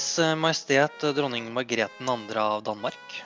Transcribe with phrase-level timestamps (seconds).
[0.00, 2.40] Hennes Majestet dronning Margrethe 2.
[2.40, 3.24] av Danmark.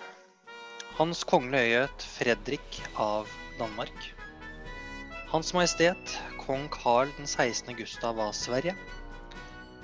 [0.96, 3.30] Hans Kongelige Høyhet Fredrik av
[3.61, 4.09] Danmark.
[5.30, 7.77] Hans Majestet kong Carl 16.
[7.79, 8.74] Gustav av Sverige.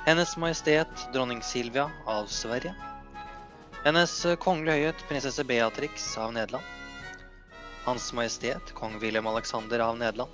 [0.02, 2.74] Hennes Majestet dronning Silvia av Sverige.
[3.84, 6.64] Hennes Kongelige Høyhet prinsesse Beatrix av Nederland.
[7.86, 10.30] Hans Majestet kong William Alexander av Nederland.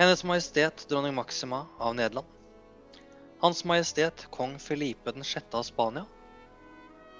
[0.00, 2.41] Hennes Majestet dronning Maxima av Nederland.
[3.42, 5.44] Hans Majestet kong Felipe 6.
[5.50, 6.06] av Spania.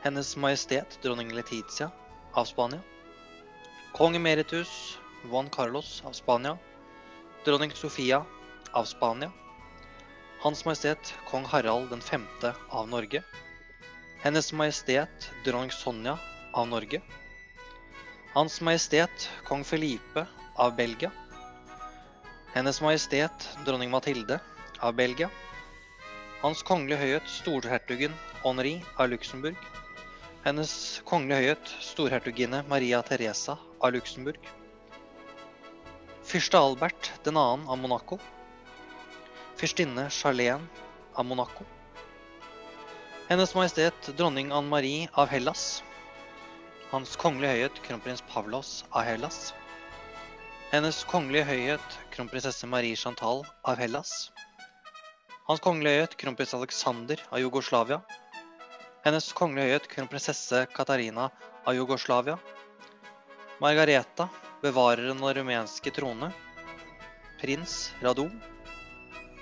[0.03, 1.91] Hennes Majestet dronning Letizia
[2.33, 2.81] av Spania.
[3.93, 6.59] Kong emeritus Juan Carlos av Spania.
[7.45, 8.25] Dronning Sofia
[8.73, 9.33] av Spania.
[10.41, 12.27] Hans Majestet kong Harald 5.
[12.69, 13.23] av Norge.
[14.21, 16.19] Hennes Majestet dronning Sonja
[16.53, 17.03] av Norge.
[18.33, 21.11] Hans Majestet kong Felipe av Belgia.
[22.55, 24.39] Hennes Majestet dronning Mathilde
[24.79, 25.31] av Belgia.
[26.43, 29.59] Hans Kongelige Høyhet storhertugen Henri av Luxembourg.
[30.43, 30.73] Hennes
[31.07, 34.49] Kongelige Høyhet storhertuginne Maria Teresa av Luxembourg.
[36.27, 37.37] Fyrste Albert 2.
[37.39, 38.19] av Monaco.
[39.55, 40.67] Fyrstinne Charlene
[41.15, 41.63] av Monaco.
[43.31, 45.85] Hennes Majestet dronning Anne Marie av Hellas.
[46.91, 49.53] Hans Kongelige Høyhet kronprins Pavlos av Hellas.
[50.75, 54.33] Hennes Kongelige Høyhet kronprinsesse Marie Chantal av Hellas.
[55.43, 57.97] Hans Kongelige Høyhet kronprins Alexander av Jugoslavia.
[59.03, 61.25] Hennes Kongelige Høyhet kronprinsesse Katarina
[61.67, 62.37] av Jugoslavia.
[63.59, 64.29] Margareta,
[64.63, 66.31] bevareren av den rumenske trone.
[67.41, 68.31] Prins Radom.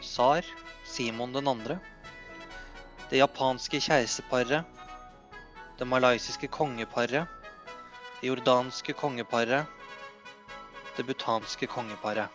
[0.01, 0.48] Tsar
[0.89, 1.77] Simon 2.
[3.11, 4.65] Det japanske keiserparet.
[5.77, 7.28] Det malaysiske kongeparet.
[8.23, 9.69] Det jordanske kongeparet.
[10.97, 12.32] Det butanske kongeparet.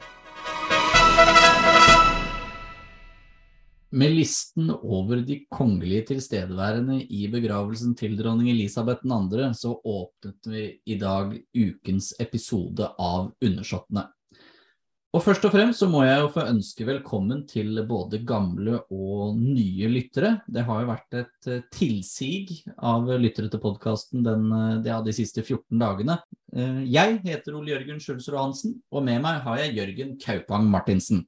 [3.94, 10.66] Med listen over de kongelige tilstedeværende i begravelsen til dronning Elisabeth 2., så åpnet vi
[10.86, 14.08] i dag ukens episode av Undersåttene.
[15.16, 19.38] Og først og fremst så må jeg jo få ønske velkommen til både gamle og
[19.40, 20.34] nye lyttere.
[20.44, 26.18] Det har jo vært et eh, tilsig av lyttere til podkasten de siste 14 dagene.
[26.52, 31.24] Eh, jeg heter Ole Jørgen Skjulsrud Hansen, og med meg har jeg Jørgen Kaupang Martinsen.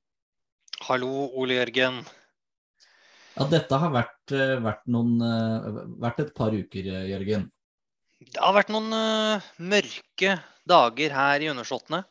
[0.89, 2.03] Hallo, Ole Jørgen.
[3.37, 5.19] Ja, dette har vært, eh, vært, noen,
[6.01, 7.45] vært et par uker, Jørgen.
[8.17, 10.37] Det har vært noen uh, mørke
[10.67, 12.01] dager her i Undersåttene.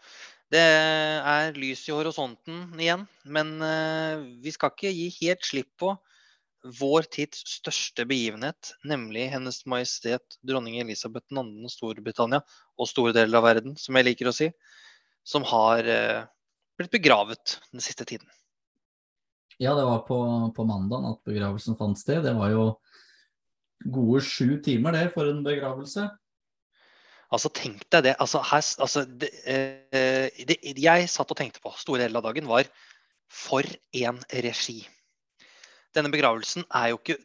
[0.55, 5.97] Det er lys i horisonten igjen, men uh, vi skal ikke gi helt slipp på
[6.79, 11.43] vår tids største begivenhet, nemlig Hennes Majestet dronning Elisabeth 2.
[11.75, 12.43] Storbritannia
[12.79, 14.51] og store deler av verden, som jeg liker å si,
[15.27, 16.23] som har uh,
[16.79, 18.31] blitt begravet den siste tiden.
[19.63, 20.19] Ja, det var på,
[20.57, 22.23] på mandag at begravelsen fant sted.
[22.27, 22.65] Det var jo
[23.93, 26.09] gode sju timer det for en begravelse.
[27.33, 28.17] Altså, tenk deg det.
[28.23, 32.51] Altså, her, altså, det, eh, det, jeg satt og tenkte på store deler av dagen,
[32.51, 32.69] var
[33.33, 34.85] for en regi.
[35.97, 37.17] Denne begravelsen er jo ikke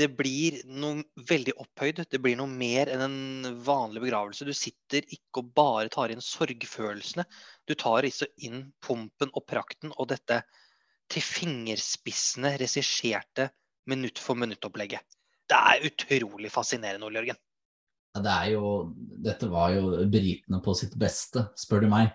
[0.00, 2.04] Det blir noe veldig opphøyd.
[2.06, 4.46] Det blir noe mer enn en vanlig begravelse.
[4.46, 7.26] Du sitter ikke og bare tar inn sorgfølelsene.
[7.66, 10.44] Du tar inn pumpen og prakten og dette
[11.10, 13.50] til fingerspissene regisserte
[13.90, 15.02] minutt for minutt-opplegget.
[15.50, 17.40] Det er utrolig fascinerende, Ole Jørgen.
[18.20, 18.70] Det er jo,
[19.22, 22.12] dette var jo britene på sitt beste, spør du meg.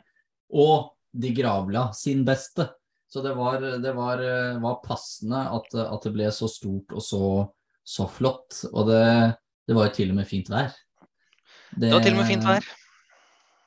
[0.56, 2.67] Og de gravla sin beste.
[3.07, 4.23] Så det var, det var,
[4.59, 7.27] var passende at, at, det ble så stort og så,
[7.83, 8.66] så flott.
[8.73, 9.03] Og det,
[9.67, 10.73] det, var jo til og med fint vær.
[11.75, 12.67] Det, det var til og med fint vær.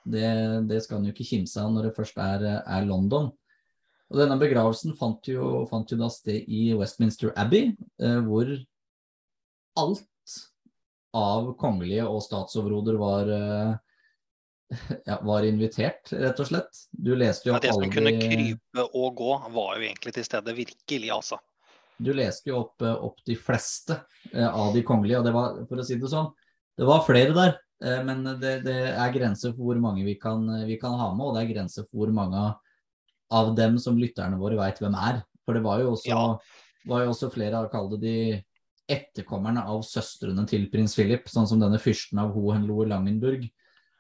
[0.09, 0.29] Det,
[0.69, 3.31] det skal en jo ikke kimse av når det først er, er, London.
[4.09, 8.55] Og denne begravelsen fant jo, fant jo da sted i Westminster Abbey, eh, hvor
[9.79, 10.07] alt
[11.17, 13.77] av kongelige og statsoverhoder var, eh,
[15.09, 16.83] ja, var invitert, rett og slett.
[16.93, 20.57] Du leste jo ja, Det som kunne krype og gå, var jo egentlig til stede.
[20.57, 21.41] Virkelig, altså.
[21.99, 23.97] Du leste jo opp, eh, opp de fleste
[24.33, 26.31] eh, av de kongelige, og det var, for å si det sånn,
[26.79, 27.59] det var flere der.
[27.79, 31.37] Men det, det er grenser for hvor mange vi kan, vi kan, ha med, og
[31.37, 32.57] det er grenser for hvor mange av
[33.57, 35.23] dem som lytterne våre veit hvem er.
[35.45, 36.85] For det var jo også, ja.
[36.89, 38.19] var jo også flere av kall det de
[38.89, 43.47] etterkommerne av søstrene til prins Philip, sånn som denne fyrsten av Hohenlohe-Langenburg.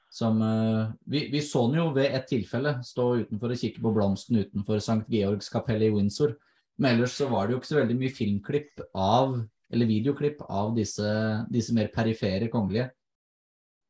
[0.08, 3.92] Som, uh, vi, vi, så den jo ved et tilfelle stå utenfor og kikke på
[3.92, 5.02] blomsten utenfor St.
[5.12, 6.32] Georgs kapell i Windsor.
[6.80, 9.34] Men ellers så var det jo ikke så veldig mye filmklipp av,
[9.68, 11.10] eller videoklipp av disse,
[11.52, 12.88] disse mer perifere kongelige.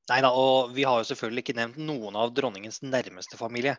[0.09, 3.77] Nei da, og vi har jo selvfølgelig ikke nevnt noen av dronningens nærmeste familie.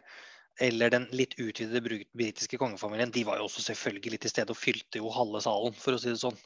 [0.60, 1.82] Eller den litt utvidede
[2.18, 3.14] britiske kongefamilien.
[3.16, 6.12] De var jo også selvfølgelig til stede og fylte jo halve salen, for å si
[6.12, 6.40] det sånn.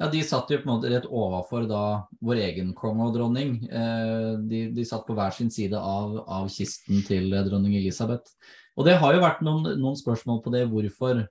[0.00, 1.84] Ja, De satt jo på en måte rett overfor da
[2.24, 3.60] vår egen konge og dronning.
[3.70, 8.34] Eh, de, de, satt på hver sin side av, av, kisten til dronning Elisabeth.
[8.74, 11.22] Og det har jo vært noen, noen spørsmål på det, hvorfor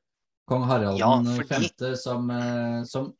[0.48, 1.12] kong Harald ja,
[1.42, 1.70] fordi...
[1.76, 3.12] 5., som, eh, som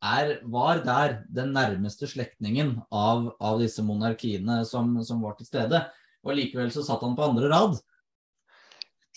[0.00, 5.82] er, var der den nærmeste slektningen av, av disse monarkiene som, som, var til stede,
[6.24, 7.76] og likevel så satt han på andre rad.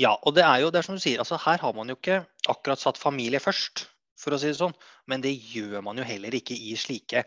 [0.01, 1.95] Ja, og det er jo det er som du sier, altså her har man jo
[2.00, 3.86] ikke akkurat satt familie først
[4.18, 4.74] for å si det sånn.
[5.10, 7.25] Men det gjør man jo heller ikke i slike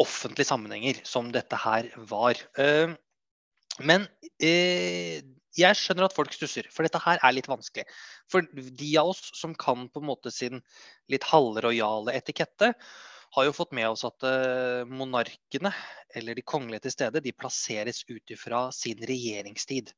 [0.00, 2.40] offentlige sammenhenger som dette her var.
[2.60, 2.94] Eh,
[3.84, 4.06] men
[4.40, 5.24] eh,
[5.56, 7.86] jeg skjønner at folk stusser, for dette her er litt vanskelig.
[8.32, 10.62] For de av oss som kan på en måte sin
[11.12, 12.72] litt halvrojale etikette,
[13.36, 15.72] har jo fått med oss at eh, monarkene,
[16.16, 19.92] eller de kongelige til stede, de plasseres ut ifra sin regjeringstid.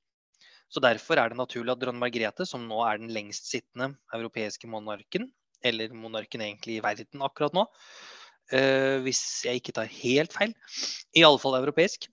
[0.69, 4.69] Så Derfor er det naturlig at dronning Margrethe, som nå er den lengst sittende europeiske
[4.69, 5.31] monarken,
[5.65, 7.65] eller monarken egentlig i verden akkurat nå.
[8.53, 10.55] Uh, hvis jeg ikke tar helt feil.
[11.17, 12.09] I alle fall europeisk.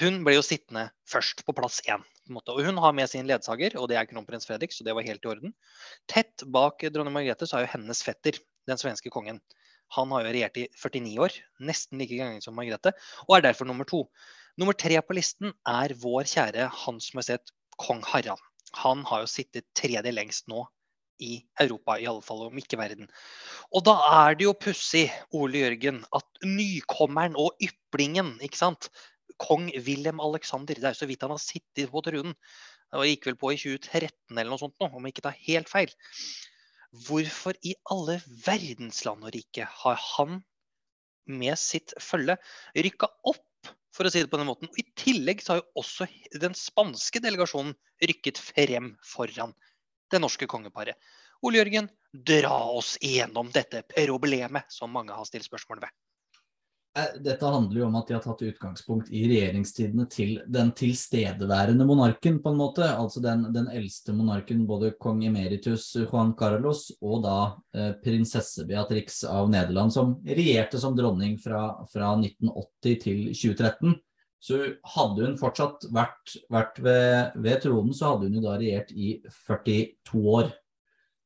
[0.00, 2.02] Hun ble jo sittende først, på plass én.
[2.26, 5.06] På og hun har med sin ledsager, og det er kronprins Fredrik, så det var
[5.06, 5.54] helt i orden.
[6.10, 9.38] Tett bak dronning Margrethe så er jo hennes fetter, den svenske kongen.
[9.94, 12.90] Han har jo regjert i 49 år, nesten like ganger som Margrethe,
[13.28, 14.02] og er derfor nummer to.
[14.58, 18.42] Nummer tre på listen er vår kjære Hans Majestet kong Harald.
[18.82, 20.66] Han har jo sittet tredje lengst nå
[21.22, 23.08] i Europa, i alle fall om ikke verden.
[23.72, 25.06] Og da er det jo pussig,
[25.36, 28.90] Ole Jørgen, at nykommeren og yplingen, ikke sant,
[29.40, 32.36] kong Wilhelm Alexander, det er jo så vidt han har sittet på tronen,
[32.92, 35.72] det gikk vel på i 2013 eller noe sånt, nå, om jeg ikke tar helt
[35.72, 35.94] feil.
[37.06, 40.38] Hvorfor i alle verdensland og rike har han
[41.26, 42.36] med sitt følge
[42.76, 43.42] rykka opp,
[43.96, 44.70] for å si det på den måten?
[44.78, 46.08] I tillegg så har jo også
[46.42, 47.74] den spanske delegasjonen
[48.04, 49.54] rykket frem foran
[50.12, 50.98] det norske kongeparet.
[51.44, 51.88] Ole Jørgen,
[52.26, 55.92] dra oss igjennom dette problemet som mange har stilt spørsmål ved.
[56.96, 61.84] Eh, dette handler jo om at de har tatt utgangspunkt i regjeringstidene til den tilstedeværende
[61.84, 62.86] monarken, på en måte.
[62.88, 67.38] Altså den, den eldste monarken, både kong emeritus Juan Carlos og da
[67.76, 73.98] eh, prinsesse Beatrix av Nederland, som regjerte som dronning fra, fra 1980 til 2013.
[74.46, 74.60] Så
[74.94, 79.18] hadde hun fortsatt vært, vært ved, ved, tronen, så hadde hun jo da regjert i
[79.48, 80.48] 42 år.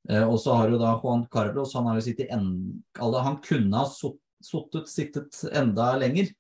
[0.09, 2.47] Eh, og så har jo da Juan Carlos Han har jo sittet en,
[2.97, 6.31] Han kunne ha sittet, sittet enda lenger.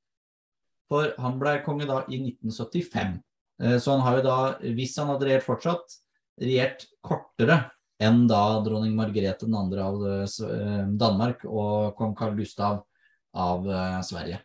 [0.91, 3.19] For han ble konge da i 1975.
[3.63, 4.39] Eh, så han har jo da,
[4.77, 5.99] hvis han hadde regjert fortsatt,
[6.41, 7.63] regjert kortere
[8.01, 9.65] enn da dronning Margrethe 2.
[9.85, 12.81] av eh, Danmark og kong Carl Gustav
[13.37, 14.41] av eh, Sverige.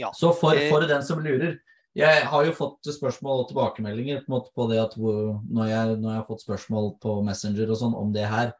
[0.00, 0.10] Ja.
[0.16, 1.60] Så for, for, den som lurer
[1.94, 6.16] Jeg har jo fått spørsmål og tilbakemeldinger på, på det at når, jeg, når, jeg,
[6.16, 8.50] har fått spørsmål på Messenger og sånn om det her,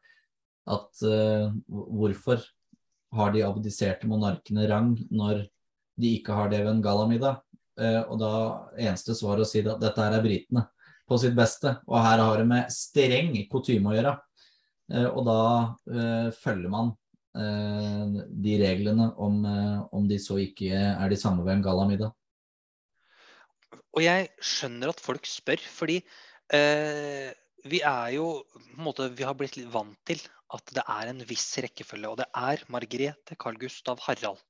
[0.70, 2.44] at uh, hvorfor
[3.14, 5.44] har de abdiserte monarkene rang når
[6.00, 7.40] de ikke har det ved en gallamiddag?
[7.74, 8.32] Uh, og da
[8.78, 10.66] eneste svar å si at dette her er britene
[11.08, 11.76] på sitt beste.
[11.90, 14.18] Og her har det med streng kutyme å gjøre.
[14.92, 15.40] Uh, og da
[16.36, 16.92] følger man
[17.34, 22.12] Eh, de reglene, om, eh, om, de så ikke er de samme ved en gallamiddag.
[23.94, 25.96] Og jeg skjønner at folk spør, fordi
[26.54, 27.32] eh,
[27.66, 30.22] vi er jo på en måte, Vi har blitt litt vant til
[30.52, 32.10] at det er en viss rekkefølge.
[32.10, 34.42] Og det er Margrethe, Carl Gustav, Harald.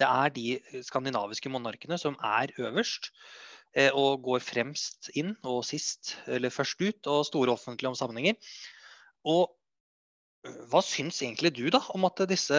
[0.00, 3.10] Det er de skandinaviske monarkene som er øverst
[3.76, 8.38] eh, og går fremst inn og sist, eller først ut, og store offentlige om sammenhenger.
[9.28, 9.50] Og
[10.72, 12.56] hva syns egentlig du da om at disse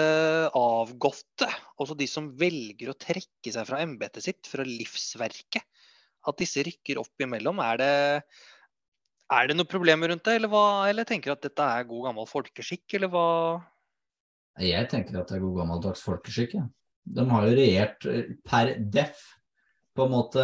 [0.53, 1.47] avgåtte,
[1.81, 5.65] altså de som velger å trekke seg fra embetet sitt, fra livsverket,
[6.29, 7.57] at disse rykker opp imellom?
[7.65, 7.93] Er det,
[9.31, 12.09] er det noe problemer rundt det, eller, hva, eller tenker du at dette er god
[12.09, 13.27] gammel folkeskikk, eller hva?
[14.61, 16.65] Jeg tenker at det er god gammeldags folkeskikk, ja.
[17.01, 19.21] De har jo regjert eh, per def
[19.97, 20.43] på en måte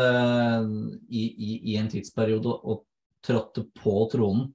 [1.07, 2.81] i, i, i en tidsperiode og
[3.23, 4.47] trådte på tronen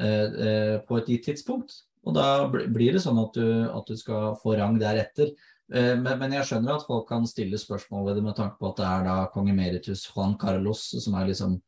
[0.00, 1.76] eh, eh, på et gitt tidspunkt.
[2.04, 5.32] Og da blir det sånn at du, at du skal få rang deretter.
[5.72, 8.72] Eh, men, men, jeg skjønner at folk kan stille spørsmål ved det med tanke på
[8.72, 11.58] at det er da kong emeritus Juan Carlos som er liksom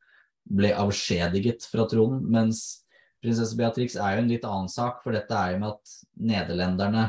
[0.46, 2.22] ble avskjediget fra tronen.
[2.32, 2.64] Mens
[3.24, 5.94] prinsesse Beatrix er jo en litt annen sak, for dette er jo med at
[6.32, 7.06] nederlenderne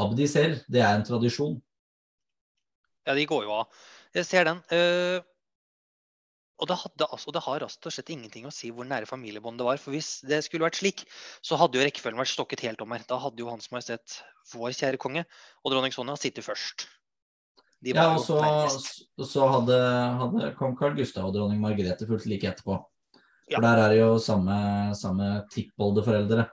[0.00, 0.58] abdiserer.
[0.68, 1.60] Det er en tradisjon.
[3.04, 3.86] Ja, de går jo av.
[4.14, 4.60] Jeg ser den.
[4.72, 5.20] Uh,
[6.62, 9.58] og det, hadde, altså, det har rett og slett ingenting å si hvor nære familiebånd
[9.60, 9.80] det var.
[9.82, 11.02] For hvis det skulle vært slik,
[11.44, 13.02] så hadde jo rekkefølgen vært stokket helt om her.
[13.10, 14.20] Da hadde jo Hans Majestet,
[14.54, 15.24] vår kjære konge,
[15.64, 16.86] og dronning Sonja sittet først.
[17.84, 18.38] Ja, og så,
[19.28, 19.78] så hadde,
[20.20, 22.78] hadde, kong Carl Gustav og dronning Margrethe fulgt like etterpå.
[23.50, 24.56] For der er det jo samme,
[24.96, 26.46] samme tippoldeforeldre.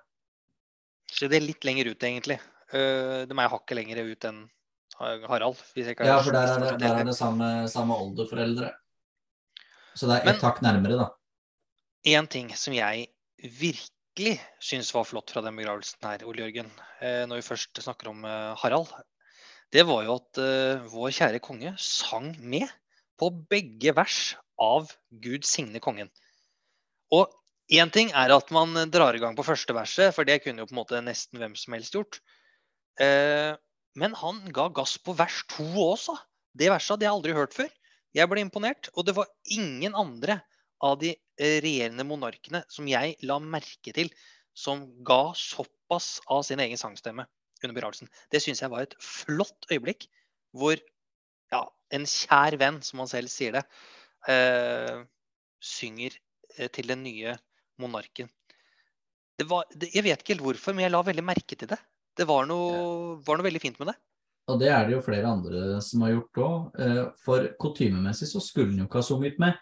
[1.11, 2.39] Så det er litt lenger ut, egentlig.
[2.71, 4.41] Uh, de er hakket lenger ut enn
[5.01, 5.57] Harald.
[5.75, 8.69] Ja, for der er det, der er det samme, samme oldeforeldre.
[9.97, 11.07] Så det er et hakk nærmere, da.
[12.11, 13.07] En ting som jeg
[13.59, 16.69] virkelig syns var flott fra den begravelsen her, Ole Jørgen,
[17.01, 18.93] eh, når vi først snakker om eh, Harald,
[19.71, 22.67] det var jo at eh, vår kjære konge sang med
[23.19, 24.91] på begge vers av
[25.23, 26.11] Gud signe kongen.
[27.15, 27.31] Og
[27.71, 30.69] én ting er at man drar i gang på første verset, for det kunne jo
[30.69, 32.19] på en måte nesten hvem som helst gjort.
[32.99, 33.55] Eh,
[33.95, 36.17] men han ga gass på vers to også.
[36.57, 37.71] Det verset hadde jeg aldri hørt før.
[38.15, 38.91] Jeg ble imponert.
[38.95, 40.41] Og det var ingen andre
[40.83, 44.11] av de eh, regjerende monarkene som jeg la merke til,
[44.51, 47.27] som ga såpass av sin egen sangstemme
[47.67, 48.09] under begravelsen.
[48.31, 50.07] Det syns jeg var et flott øyeblikk,
[50.57, 50.77] hvor
[51.51, 51.63] ja,
[51.95, 53.63] en kjær venn, som han selv sier det,
[54.31, 55.01] eh,
[55.61, 56.15] synger
[56.57, 57.35] eh, til den nye
[57.81, 58.29] monarken.
[59.39, 61.79] Det var, det, jeg vet ikke helt hvorfor, men jeg la veldig merke til det.
[62.17, 63.97] Det var noe, var noe veldig fint med det.
[64.51, 66.79] Og det er det jo flere andre som har gjort òg.
[67.23, 69.55] For kutymemessig så skulle han jo ikke ha sunget med.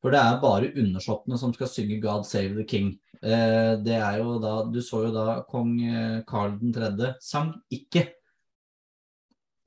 [0.00, 2.98] For det er bare undersåttene som skal synge 'God save the king'.
[3.22, 7.14] Eh, Det er jo da, Du så jo da kong eh, Karl 3.
[7.20, 8.08] sang ikke.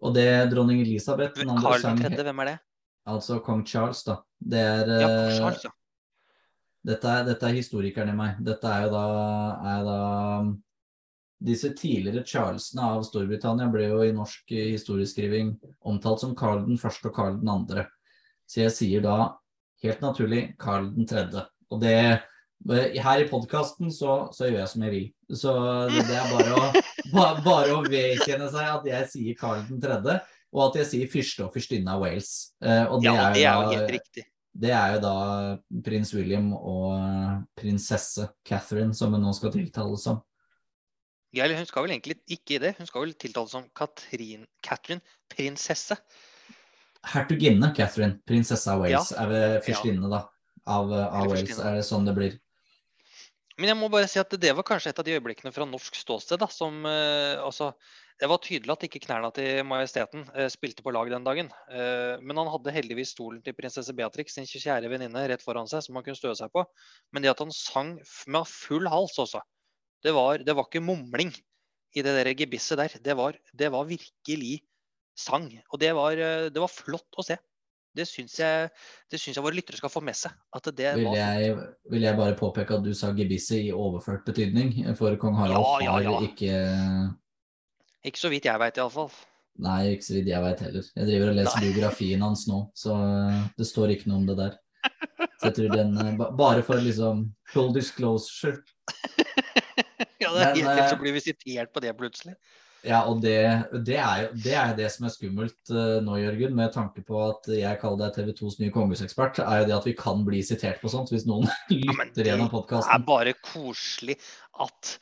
[0.01, 2.59] Og det dronning Elisabeth andre Karl sang 3., hvem er det?
[3.05, 4.17] Altså kong Charles, da.
[4.41, 5.69] Det er Ja, kong eh, Charles, ja.
[6.85, 8.43] dette, er, dette er historikeren i meg.
[8.43, 9.05] Dette er jo da,
[9.77, 10.53] er da
[11.43, 17.09] Disse tidligere Charlesene av Storbritannia ble jo i norsk historieskriving omtalt som Karl den første
[17.09, 17.83] og Karl den andre.
[18.47, 19.35] Så jeg sier da
[19.83, 21.45] helt naturlig Karl den tredje.
[21.73, 21.95] Og det
[23.03, 25.07] her i podkasten så, så gjør jeg som jeg vil.
[25.35, 25.53] Så
[25.91, 26.83] det, det er bare å,
[27.15, 30.19] ba, bare å vedkjenne seg at jeg sier Karl den tredje,
[30.53, 32.29] og at jeg sier fyrste og fyrstinne av Wales.
[32.63, 34.23] Eh, og det, Ja, og det er jo da- helt riktig.
[34.63, 35.15] det er jo da
[35.83, 40.21] prins William og prinsesse Catherine, som hun nå skal tiltales som.
[41.33, 42.75] Ja, eller hun skal vel egentlig ikke det.
[42.77, 45.01] Hun skal vel tiltales som Katrin, Catherine
[45.33, 45.97] prinsesse.
[47.03, 49.95] Hertuginne Catherine, prinsesse av Wales, er vel ja.
[50.07, 50.22] da,
[50.72, 51.60] av, av Wales.
[51.60, 52.38] Er det sånn det blir?
[53.60, 55.98] Men jeg må bare si at det var kanskje et av de øyeblikkene fra norsk
[56.00, 57.69] ståsted da, som eh, altså,
[58.17, 61.51] Det var tydelig at ikke knærne til majesteten eh, spilte på lag den dagen.
[61.69, 65.86] Eh, men han hadde heldigvis stolen til prinsesse Beatrix, sin kjære venninne, rett foran seg,
[65.86, 66.65] som han kunne støve seg på.
[67.13, 69.43] Men det at han sang med full hals også,
[70.03, 71.29] det var, det var ikke mumling
[71.93, 72.98] i det der gebisset der.
[73.05, 74.63] Det var, det var virkelig
[75.15, 75.50] sang.
[75.72, 77.38] Og det var, eh, det var flott å se.
[77.93, 78.70] Det syns jeg,
[79.12, 80.34] det syns jeg våre lyttere skal få med seg.
[80.58, 81.58] At det Vil var jeg,
[81.93, 86.00] vil jeg bare påpeke at du sa gebisset i overført betydning, for kong Harald Ja,
[86.00, 86.15] ja, ja.
[86.25, 86.55] ikke
[88.10, 89.13] Ikke så vidt jeg veit, iallfall.
[89.62, 90.88] Nei, ikke så vidt jeg veit heller.
[90.98, 91.67] Jeg driver og leser Nei.
[91.70, 94.60] biografien hans nå, så eh, det står ikke noe om det der.
[95.39, 97.22] Så jeg tror den eh, Bare for liksom
[97.53, 98.58] full disclosure.
[100.24, 102.34] ja, det er Men, helt så blir vi sitert på det plutselig.
[102.83, 103.37] Ja, og det,
[103.87, 107.15] det er jo det, er det som er skummelt uh, nå, Jørgen, med tanke på
[107.23, 110.41] at jeg kaller deg TV 2s nye kongehusekspert, er jo det at vi kan bli
[110.43, 114.17] sitert på sånt hvis noen lytter lytter gjennom Det er bare koselig
[114.63, 114.97] at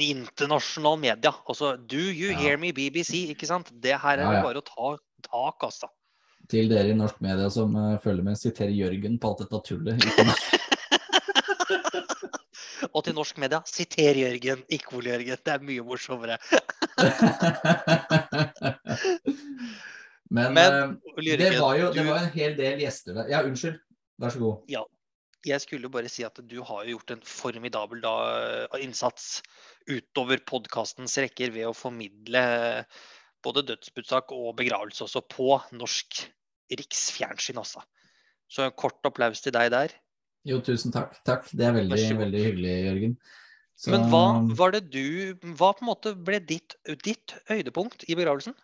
[0.00, 2.38] internasjonal media Altså, do you Ja.
[2.40, 3.28] hear me, BBC?
[3.34, 3.68] Ikke sant?
[3.76, 4.42] Det her er Ja, ja.
[4.42, 4.96] bare å ta
[5.28, 5.90] tak, altså.
[6.48, 10.00] Til dere i norsk media som uh, følger med, siterer Jørgen på alt dette tullet.
[12.98, 15.38] Og til norsk media, siter Jørgen, ikke Ole Jørgen.
[15.46, 16.38] Det er mye morsommere.
[20.34, 23.30] Men, Men, eh, Ole det var jo det var en hel del gjester der.
[23.32, 23.78] Ja, unnskyld.
[24.18, 24.56] Vær så god.
[25.46, 28.14] jeg skulle bare si at du har jo gjort en formidabel da,
[28.82, 29.38] innsats
[29.86, 32.42] utover podkastens rekker ved å formidle
[33.46, 36.26] både dødsbudsak og begravelse også på norsk
[36.74, 37.80] riksfjernsyn, altså.
[38.50, 39.94] Så en kort applaus til deg der.
[40.46, 41.18] Jo, tusen takk.
[41.26, 41.48] Takk.
[41.50, 43.16] Det er veldig, veldig hyggelig, Jørgen.
[43.78, 48.14] Så- Men hva var det du Hva på en måte ble ditt, ditt høydepunkt i
[48.14, 48.54] begravelsen?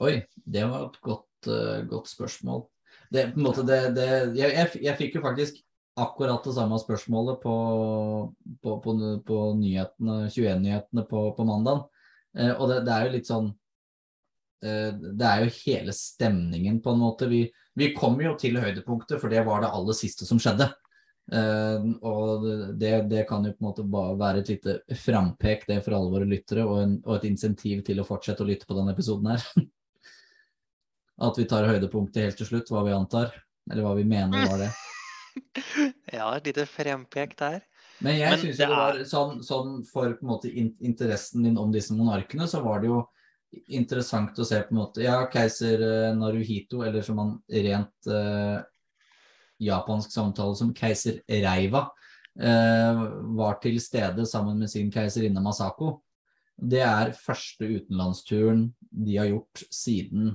[0.00, 2.66] Oi, det var et godt, uh, godt spørsmål.
[3.12, 5.62] Det, på en måte, det, det, jeg, jeg, jeg fikk jo faktisk
[5.96, 7.54] akkurat det samme spørsmålet på,
[8.62, 8.94] på, på,
[9.24, 11.86] på nyhetene, 21-nyhetene på, på mandag.
[12.36, 13.52] Uh, og det, det er jo litt sånn
[14.62, 17.26] Det er jo hele stemningen, på en måte.
[17.26, 17.40] Vi,
[17.74, 20.68] vi kom jo til høydepunktet, for det var det aller siste som skjedde.
[21.32, 22.46] Eh, og
[22.78, 26.12] det, det kan jo på en måte bare være et lite frampek det for alle
[26.12, 29.30] våre lyttere, og, en, og et insentiv til å fortsette å lytte på denne episoden
[29.32, 29.46] her.
[31.26, 33.34] At vi tar høydepunktet helt til slutt, hva vi antar.
[33.70, 34.72] Eller hva vi mener var det.
[36.12, 37.62] Ja, et lite frempek der.
[38.04, 41.70] Men jeg syns jo det var sånn, sånn for på en måte interessen din om
[41.72, 42.98] disse monarkene, så var det jo
[43.72, 48.60] interessant å se på en måte Ja, keiser eh, Naruhito, eller som han rent eh,
[49.62, 51.86] japansk samtale som keiser Reiva,
[52.40, 53.02] eh,
[53.38, 56.00] var til stede sammen med sin keiserinne Masako.
[56.56, 60.32] Det er første utenlandsturen de har gjort siden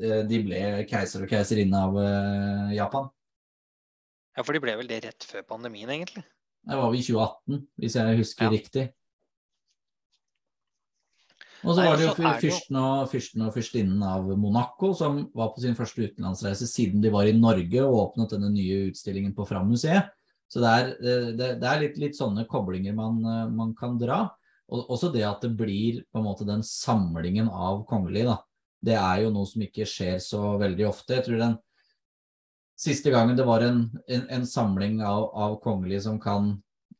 [0.00, 3.10] eh, de ble keiser og keiserinne av eh, Japan.
[4.34, 6.24] Ja, for de ble vel det rett før pandemien, egentlig?
[6.64, 8.50] Det var vi i 2018, hvis jeg husker Ja.
[8.50, 8.84] riktig.
[11.64, 15.62] Og så var det jo fyrsten og, fyrsten og fyrstinnen av Monaco som var på
[15.64, 20.12] sin første utenlandsreise siden de var i Norge og åpnet denne nye utstillingen på Fram-museet.
[20.52, 23.96] Så det er, eh, det, det er litt, litt sånne koblinger man, eh, man kan
[24.00, 24.26] dra.
[24.72, 28.38] Og også det at det blir på en måte den samlingen av kongelige, da.
[28.84, 31.16] Det er jo noe som ikke skjer så veldig ofte.
[31.16, 31.56] Jeg tror den
[32.76, 36.52] siste gangen det var en, en, en samling av, av kongelige som kan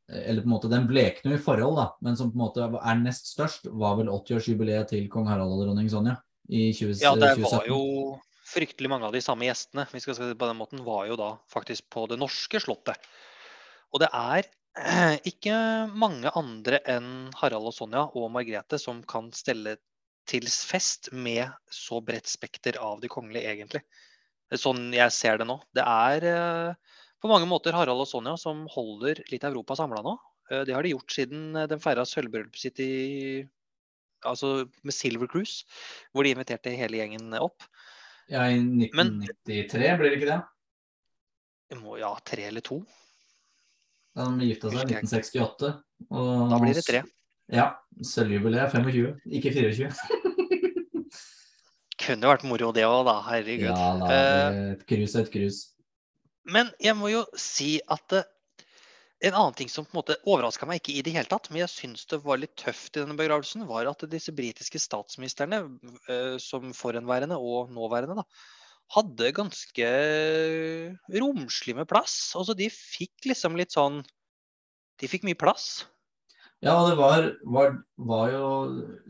[0.09, 3.01] eller på en måte Den blekner i forhold, da, men som på en måte er
[3.01, 6.19] nest størst, var vel 80-årsjubileet til kong Harald og dronning Sonja
[6.49, 7.05] i 2017.
[7.05, 7.81] Ja, det var jo
[8.45, 11.31] fryktelig mange av de samme gjestene vi skal si på den måten, var jo da
[11.53, 13.01] faktisk på det norske slottet.
[13.95, 15.57] Og det er eh, ikke
[15.95, 19.79] mange andre enn Harald og Sonja og Margrethe som kan stelle
[20.29, 23.85] til fest med så bredt spekter av de kongelige, egentlig.
[24.55, 25.59] Sånn jeg ser det nå.
[25.77, 30.13] Det er eh, på mange måter Harald og Sonja som holder litt Europa samla nå.
[30.53, 32.93] Eh, Det har de gjort siden eh, de feira sølvbryllupet sitt i
[34.25, 35.67] Altså med Silver Cruise,
[36.17, 37.67] hvor de inviterte hele gjengen opp.
[38.33, 40.39] Ja, i 1993, blir det ikke det?
[41.83, 42.79] Må ja, tre eller to.
[44.17, 45.75] Da de gifta seg i 1968.
[46.09, 47.03] Og Da blir det tre.
[47.53, 47.67] Ja.
[48.01, 49.93] Sølvjubileet 25, ikke 24.
[52.05, 53.19] Kunne vært moro det òg, da.
[53.29, 53.69] Herregud.
[53.69, 55.61] Ja da, Eh, et krus er et krus.
[56.45, 58.27] Men jeg må jo si at eh,
[59.25, 61.63] en annen ting som på en måte overraska meg ikke i det hele tatt, men
[61.63, 65.63] jeg syns det var litt tøft i denne begravelsen, var at disse britiske statsministrene,
[66.13, 68.27] eh, som forhenværende og nåværende, da,
[68.93, 69.89] hadde ganske
[71.17, 72.35] romslig med plass.
[72.37, 74.03] Altså de fikk liksom litt sånn
[75.03, 75.89] De fikk mye plass.
[76.63, 78.51] Ja, det var, var, var jo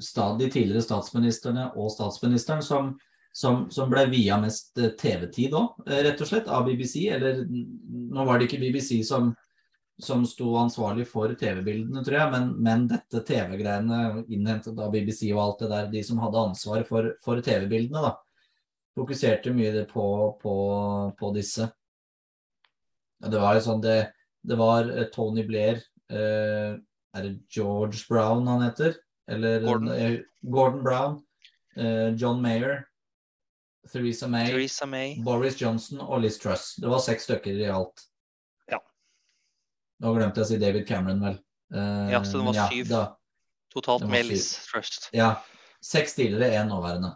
[0.01, 2.95] stadig tidligere statsministrene og statsministeren som,
[3.35, 7.09] som, som ble via mest eh, TV-tid òg, rett og slett, av BBC.
[7.17, 9.33] Eller nå var det ikke BBC som,
[9.99, 15.43] som sto ansvarlig for TV-bildene, tror jeg, men, men dette TV-greiene innhentet av BBC og
[15.49, 18.15] alt det der, de som hadde ansvar for, for TV-bildene, da,
[18.95, 20.07] fokuserte mye på,
[20.39, 20.55] på,
[21.19, 21.67] på disse.
[23.25, 23.99] Det var jo sånn det,
[24.47, 25.79] det var eh, Tony Blair
[26.13, 26.75] eh,
[27.17, 28.95] Er det George Brown han heter?
[29.31, 29.91] Eller Gordon.
[29.95, 31.15] eh, Gordon Brown.
[31.75, 32.85] eh, John Mayer.
[33.93, 34.47] Theresa May.
[34.51, 35.15] Theresa May.
[35.25, 36.75] Boris Johnson og Liz Truss.
[36.81, 38.05] Det var seks stykker i alt.
[38.71, 38.79] Ja.
[40.03, 41.37] Nå glemte jeg å si David Cameron, vel.
[41.75, 42.89] Uh, Ja, så det var syv.
[42.91, 43.03] Da,
[43.75, 44.27] Totalt med.
[44.31, 45.09] Liz Truss.
[45.15, 45.35] ja.
[45.85, 47.11] Seks tidligere, én nåværende.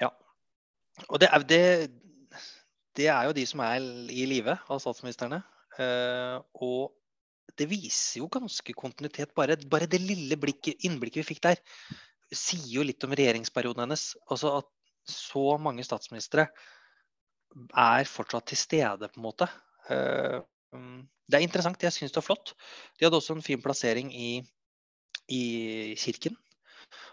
[0.00, 0.08] Ja.
[1.10, 1.58] Og det er, det,
[2.96, 3.76] det er jo de som er
[4.08, 5.42] i live av statsministrene.
[5.76, 6.94] Uh, og
[7.60, 9.34] det viser jo ganske kontinuitet.
[9.36, 11.60] Bare, bare det lille blikket, innblikket vi fikk der,
[12.32, 14.14] sier jo litt om regjeringsperioden hennes.
[14.32, 14.70] Altså at
[15.12, 16.48] så mange statsministre
[17.74, 19.48] er fortsatt til stede, på en måte.
[19.90, 20.38] Eh,
[20.76, 21.82] mm, det er interessant.
[21.82, 22.54] Jeg syns det er flott.
[22.98, 24.30] De hadde også en fin plassering i,
[25.30, 25.44] i
[25.98, 26.38] kirken.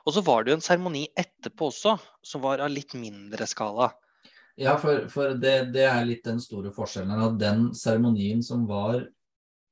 [0.07, 3.91] Og så var det jo en seremoni etterpå også, som var av litt mindre skala.
[4.57, 7.27] Ja, for, for det, det er litt den store forskjellen her.
[7.27, 9.03] At den seremonien som var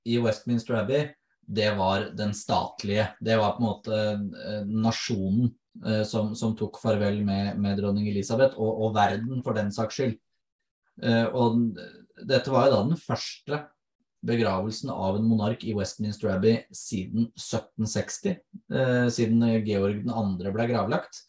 [0.06, 1.08] i Westminster Abbey,
[1.46, 3.08] det var den statlige.
[3.20, 5.50] Det var på en måte eh, nasjonen
[6.08, 10.16] som, som tok farvel med, med dronning Elisabeth, og, og verden for den saks skyld.
[11.04, 11.76] Eh, og
[12.24, 13.62] dette var jo da den første
[14.26, 18.38] begravelsen av en monark i Westminster Abbey siden 1760.
[18.72, 20.54] Eh, siden Georg 2.
[20.56, 21.26] ble gravlagt.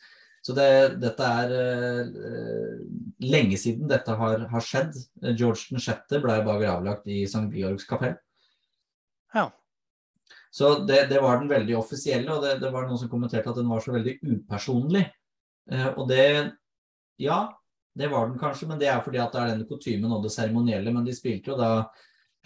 [0.46, 0.68] Så det,
[1.02, 2.78] dette er eh,
[3.26, 4.94] lenge siden dette har, har skjedd.
[5.35, 6.20] George 6.
[6.22, 7.48] ble bare gravlagt i St.
[7.52, 8.14] Georgs kapell.
[9.35, 9.50] Ja.
[10.57, 13.59] Så det, det var den veldig offisielle, og det, det var noen som kommenterte at
[13.59, 15.05] den var så veldig upersonlig.
[15.71, 16.23] Eh, og det
[17.21, 17.49] Ja,
[17.97, 20.33] det var den kanskje, men det er fordi at det er denne kutymen og det
[20.33, 20.92] seremonielle.
[20.92, 21.88] Men de spilte jo da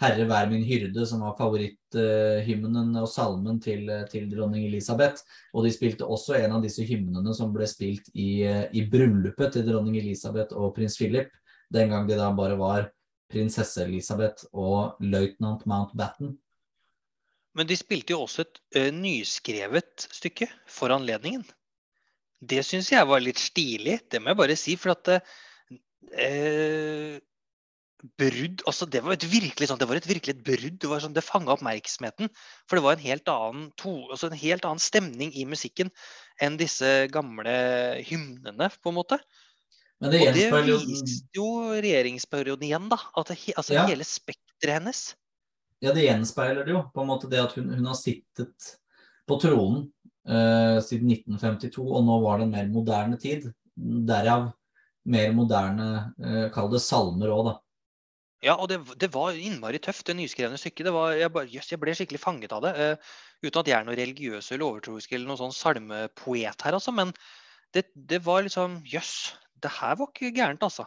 [0.01, 5.21] 'Herre vær min hyrde', som var favoritthymnen og salmen til, til dronning Elisabeth.
[5.53, 8.43] Og de spilte også en av disse hymnene som ble spilt i,
[8.73, 11.29] i bryllupet til dronning Elisabeth og prins Philip,
[11.71, 12.89] den gang de da bare var
[13.31, 16.35] prinsesse Elisabeth og løytnant Mountbatten.
[17.57, 21.43] Men de spilte jo også et ø, nyskrevet stykke for anledningen.
[22.41, 24.77] Det syns jeg var litt stilig, det må jeg bare si.
[24.79, 25.11] For at
[26.15, 27.19] eh,
[28.17, 30.79] brudd altså Det var et virkelig sånn, det var et virkelig et brudd.
[30.81, 32.31] Det var sånn, det fanga oppmerksomheten.
[32.69, 35.91] For det var en helt annen to, altså en helt annen stemning i musikken
[36.41, 37.53] enn disse gamle
[38.07, 39.19] hymnene, på en måte.
[40.01, 41.45] Men det Og det viste jo
[41.77, 42.97] regjeringsperioden igjen, da.
[43.17, 43.85] At det, altså Ja.
[43.85, 45.03] hele spekteret hennes.
[45.81, 46.83] Ja, det gjenspeiler det jo.
[46.93, 48.75] På en måte det at hun, hun har sittet
[49.29, 49.87] på tronen
[50.29, 53.49] eh, siden 1952, og nå var det en mer moderne tid.
[54.07, 54.51] Derav
[55.09, 55.89] mer moderne,
[56.21, 57.57] eh, kall det salmer òg, da.
[58.41, 60.87] Ja, og det, det var innmari tøft, det nyskrevne stykket.
[60.87, 62.71] Det var, jeg, bare, jøss, jeg ble skikkelig fanget av det.
[62.81, 63.11] eh,
[63.45, 66.93] uten at jeg er noe religiøs eller overtroisk eller noen sånn salmepoet her, altså.
[66.93, 67.13] Men
[67.73, 70.85] det, det var liksom Jøss, det her var ikke gærent, altså.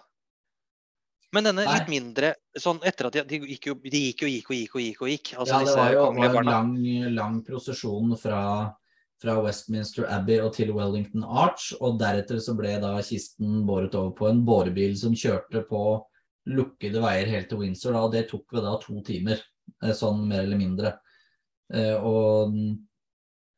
[1.35, 4.49] Men denne litt mindre sånn etter at de, de, gikk, jo, de gikk og gikk
[4.53, 5.03] og gikk og gikk.
[5.03, 6.73] og gikk, altså Ja, det var jo var en lang,
[7.16, 8.40] lang prosesjon fra,
[9.23, 14.14] fra Westminster Abbey og til Wellington Arch, og deretter så ble da kisten båret over
[14.18, 15.85] på en bårebil som kjørte på
[16.55, 19.40] lukkede veier helt til Windsor, da, og det tok vi da to timer,
[19.83, 20.99] eh, sånn mer eller mindre.
[21.73, 22.53] Eh, Og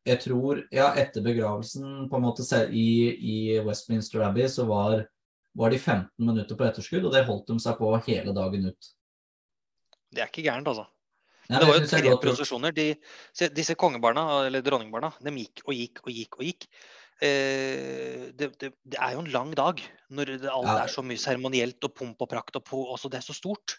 [0.06, 3.36] jeg tror, ja, etter begravelsen på en måte i, i
[3.66, 5.02] Westminster Abbey, så var,
[5.56, 8.92] var de 15 minutter på etterskudd, og det holdt de seg på hele dagen ut.
[10.12, 10.86] Det er ikke gærent, altså.
[11.46, 12.74] Nei, det var jo tre er prosesjoner.
[12.74, 12.86] De,
[13.54, 16.68] disse kongebarna, eller dronningbarna, de gikk og gikk og gikk og gikk.
[17.22, 19.80] Eh, det, det, det er jo en lang dag
[20.12, 20.76] når det, alt Ja.
[20.82, 22.58] er så mye seremonielt og pomp og prakt.
[22.58, 23.78] og på, også Det er så stort.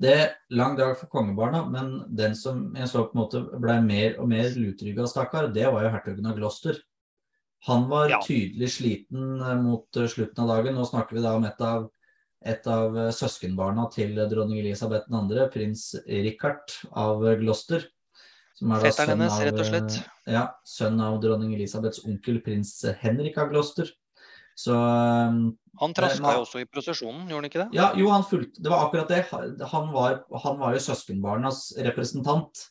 [0.00, 3.80] Det er lang dag for kongebarna, men den som jeg så på en måte ble
[3.84, 6.78] mer og mer lutrygga, stakkar, det var jo hertugen av Gloucester.
[7.68, 8.20] Han var Ja.
[8.24, 10.74] tydelig sliten eh, mot eh, slutten av dagen.
[10.74, 11.90] Nå snakker vi da om et av,
[12.44, 17.40] et av eh, søskenbarna til dronning Elisabeth 2., prins Richard av Gloster.
[17.40, 17.88] Gloucester.
[18.60, 19.94] Som er Fetteren hennes, av, rett og slett.
[20.28, 23.88] Ja, sønn av dronning Elisabeths onkel prins Henrik av Gloucester.
[24.60, 27.68] Så Han traska jo også i prosesjonen, gjorde han ikke det?
[27.78, 29.22] ja, jo, han fulgte Det var akkurat det.
[29.70, 32.66] Han var, han var jo søskenbarnas representant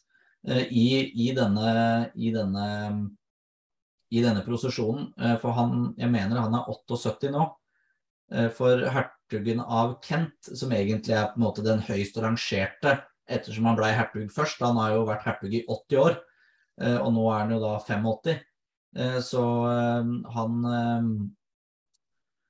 [0.47, 3.09] eh, i, i, denne, i, denne,
[4.11, 5.11] i denne prosesjonen.
[5.19, 7.45] Eh, for han Jeg mener han er 78 nå.
[8.31, 13.65] Eh, for hertugen av Kent, som egentlig er på en måte den høyst rangerte, ettersom
[13.69, 16.19] han ble hertug først Han har jo vært hertug i 80 år,
[16.81, 18.39] eh, og nå er han jo da 85.
[18.95, 19.43] Eh, så
[20.33, 21.33] han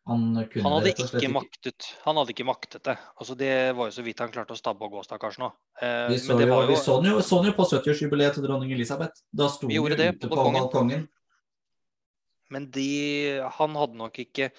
[0.10, 2.96] han kunne Han hadde slett ikke maktet Han hadde ikke maktet det.
[3.20, 5.52] Altså Det var jo så vidt han klarte å stabbe og gå, stakkars nå.
[5.82, 8.48] Eh, Vi så, men det jo, var vi så jo, så jo på 70-årsjubileet til
[8.48, 9.22] dronning Elisabeth.
[9.30, 10.64] Da sto jo det ute på på balkongen.
[10.66, 11.08] balkongen.
[12.54, 12.90] Men de,
[13.60, 14.50] han hadde nok ikke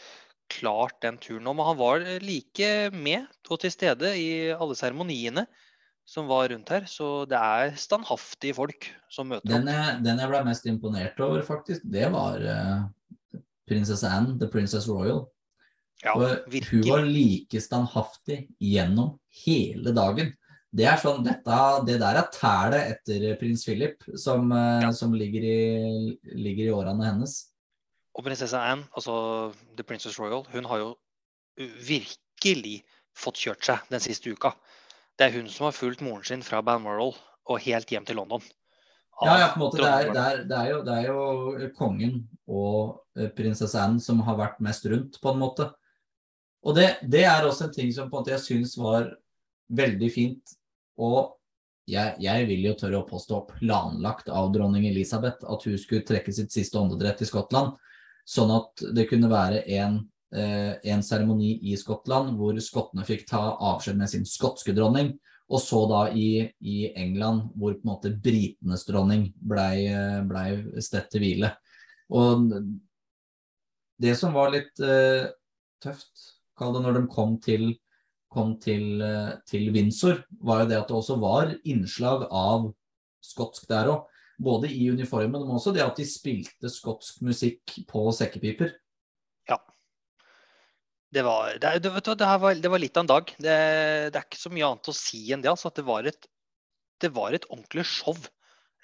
[0.50, 1.54] klart den turen nå.
[1.56, 5.46] Men han var like med og til stede i alle seremoniene
[6.10, 6.86] som var rundt her.
[6.90, 11.42] Så det er standhaftige folk som møter Den jeg, den jeg ble mest imponert over,
[11.46, 13.38] faktisk, det var uh,
[13.70, 15.24] prinsesse Anne, The Princess Royal.
[16.00, 20.32] Ja, For hun var like standhaftig gjennom hele dagen.
[20.70, 24.92] Det er sånn, dette, det der er tælet etter prins Philip, som, eh, Ja.
[24.94, 27.49] som ligger, i, ligger i årene hennes.
[28.20, 29.14] Og prinsesse Anne, altså
[29.78, 30.88] The Princess Royal, hun har jo
[31.88, 32.82] virkelig
[33.16, 34.52] fått kjørt seg den siste uka.
[35.16, 38.44] Det er hun som har fulgt moren sin fra Balmoral og helt hjem til London.
[39.24, 41.72] Ja, ja, på en måte, det er, det, er, det, er jo, det er jo
[41.76, 45.66] kongen og eh, prinsesse Anne som har vært mest rundt, på en måte.
[46.64, 49.10] Og det, det er også en ting som på en måte jeg syns var
[49.76, 50.56] veldig fint.
[51.00, 51.38] Og
[51.88, 56.32] jeg, jeg vil jo tørre å påstå planlagt av dronning Elisabeth at hun skulle trekke
[56.36, 57.76] sitt siste åndedrett i Skottland.
[58.30, 63.42] Sånn at det kunne være en eh, en seremoni i Skottland hvor skottene fikk ta
[63.56, 65.16] avskjed med sin skotske dronning.
[65.50, 69.90] Og så da i, i England hvor på en måte britenes dronning blei
[70.30, 70.44] ble
[70.78, 71.50] stedt til hvile.
[72.14, 72.52] Og
[74.00, 75.28] det som var litt uh,
[75.82, 77.72] tøft, kall det når de kom til,
[78.30, 82.68] kom til, eh, til Windsor, var jo det at det også var innslag av
[83.24, 84.04] skotsk der òg.
[84.40, 88.72] Både i uniformen, men også det at de spilte skotsk musikk på sekkepiper.
[89.50, 89.58] Ja.
[91.12, 93.32] Det var, det, det, du, det, var, det var litt av en dag.
[93.36, 93.56] Det,
[94.14, 95.50] det er ikke så mye annet å si enn det.
[95.52, 96.30] Altså, at det var et,
[97.04, 98.16] det var et ordentlig show.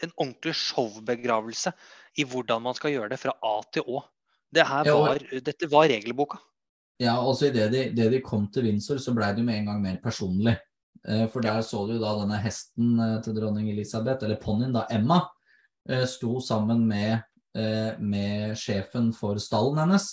[0.05, 1.73] En ordentlig showbegravelse
[2.21, 4.03] i hvordan man skal gjøre det fra A til Å.
[4.57, 6.39] Var, dette var regelboka.
[7.03, 9.71] Ja, altså idet de, det de kom til Windsor, så blei det jo med en
[9.71, 10.55] gang mer personlig.
[11.05, 14.87] Eh, For der så du da denne hesten eh, til dronning Elisabeth, eller ponnien, da,
[14.93, 15.23] Emma,
[16.07, 17.23] sto sammen med,
[17.57, 20.11] eh, med sjefen for stallen hennes.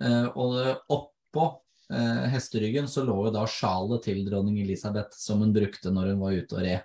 [0.00, 1.46] Eh, Og oppå
[1.90, 6.22] eh, hesteryggen så lå jo da sjalet til dronning Elisabeth, som hun brukte når hun
[6.24, 6.84] var ute og red.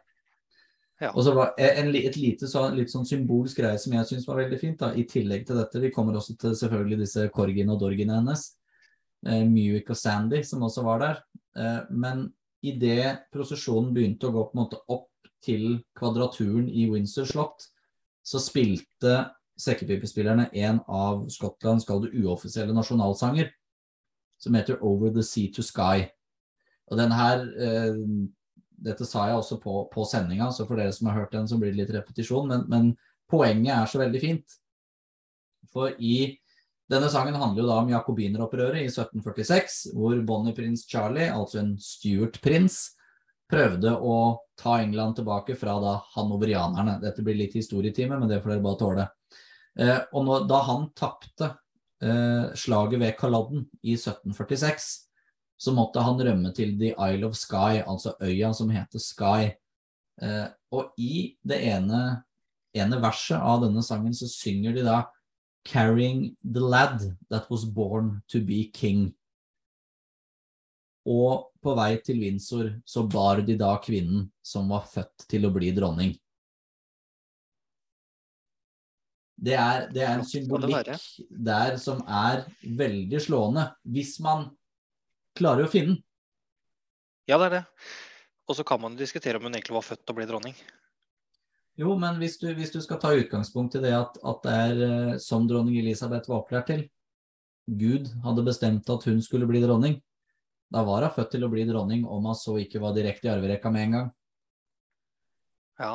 [1.02, 1.10] Ja.
[1.16, 4.38] Og så var en, et lite sånn, litt sånn symbolsk greie som jeg syns var
[4.44, 5.82] veldig fint, da, i tillegg til dette.
[5.82, 8.44] Vi kommer også til selvfølgelig disse korgiene og dorgiene hennes
[9.26, 11.24] eh, Muick og Sandy, som også var der.
[11.58, 12.28] Eh, men
[12.62, 15.10] idet prosesjonen begynte å gå på en måte opp
[15.42, 17.71] til kvadraturen i Windsor slott,
[18.32, 19.16] så spilte
[19.60, 23.52] sekkepipespillerne en av Skottlands kall det uoffisielle nasjonalsanger,
[24.42, 26.08] som heter Over the Sea to Sky.
[26.92, 28.06] Og den her eh,
[28.82, 31.60] Dette sa jeg også på, på sendinga, så for dere som har hørt den, så
[31.62, 32.88] blir det litt repetisjon, men, men
[33.30, 34.56] poenget er så veldig fint.
[35.70, 36.32] For i
[36.90, 42.80] denne sangen handler jo da om jakobineropprøret i 1746, hvor Bonnie-prins Charlie, altså en Stuart-prins,
[43.52, 44.16] prøvde å
[44.60, 47.00] ta England tilbake fra da hanoverianerne.
[47.02, 49.08] Dette blir litt historietime, men det får dere bare tåle.
[49.80, 51.54] Eh, og når, da han tapte
[52.04, 54.90] eh, slaget ved Kalodden i 1746,
[55.62, 59.56] så måtte han rømme til The Isle of Skye, altså øya som heter Skye.
[60.22, 62.22] Eh, og i det ene,
[62.78, 65.02] ene verset av denne sangen så synger de da
[65.64, 69.14] carrying the lad that was born to be king.
[71.10, 75.54] Og på vei til Windsor så bar de da kvinnen som var født til å
[75.54, 76.14] bli dronning.
[79.42, 80.92] Det er, det er en symbolikk
[81.34, 84.52] der som er veldig slående, hvis man
[85.38, 86.04] klarer å finne den.
[87.30, 87.64] Ja, det er det.
[88.50, 90.56] Og så kan man diskutere om hun egentlig var født til å bli dronning.
[91.80, 94.82] Jo, men hvis du, hvis du, skal ta utgangspunkt i det at, at det er
[94.82, 96.84] uh, som dronning Elisabeth var opplært til
[97.80, 99.96] Gud hadde bestemt at hun skulle bli dronning.
[100.72, 103.34] Da var hun født til å bli dronning om hun så ikke var direkte i
[103.34, 104.12] arverekka med en gang.
[105.82, 105.94] Ja.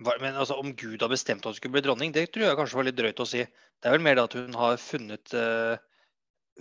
[0.00, 2.78] Men altså, om Gud har bestemt at hun skulle bli dronning, det tror jeg kanskje
[2.78, 3.44] var litt drøyt å si.
[3.44, 5.76] Det er vel mer det at hun har funnet, uh,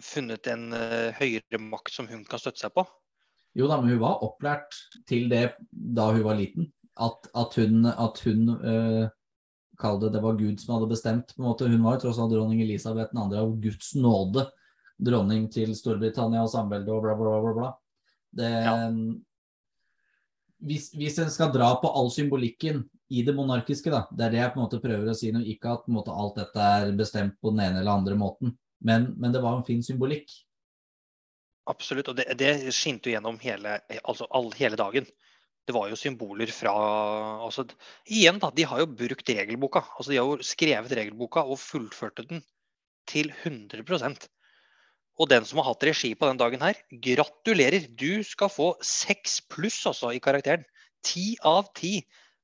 [0.04, 2.84] funnet en uh, høyere makt som hun kan støtte seg på.
[3.58, 4.76] Jo da, men hun var opplært
[5.10, 9.08] til det da hun var liten at, at hun, at hun uh,
[9.80, 11.36] det det var Gud som hadde bestemt.
[11.36, 11.68] på en måte.
[11.68, 13.28] Hun var jo tross alt dronning Elisabeth 2.
[13.40, 14.50] av Guds nåde.
[15.00, 17.54] Dronning til Storbritannia og samveldet og bla, bla, bla.
[17.56, 17.70] bla.
[18.40, 18.74] Det, ja.
[20.70, 24.42] hvis, hvis en skal dra på all symbolikken i det monarkiske, da, det er det
[24.44, 25.42] jeg på en måte prøver å si nå.
[25.50, 28.54] Ikke at måte, alt dette er bestemt på den ene eller andre måten,
[28.86, 30.30] men, men det var en fin symbolikk.
[31.70, 35.10] Absolutt, og det, det skinte jo gjennom hele, altså all, hele dagen
[35.70, 36.72] det var jo symboler fra
[37.46, 37.68] altså,
[38.10, 38.50] Igjen, da.
[38.50, 39.84] De har jo brukt regelboka.
[39.98, 42.42] altså De har jo skrevet regelboka og fullførte den
[43.10, 43.86] til 100
[45.20, 47.90] Og den som har hatt regi på den dagen her, gratulerer!
[48.00, 50.64] Du skal få seks pluss altså i karakteren.
[51.04, 51.98] Ti av ti.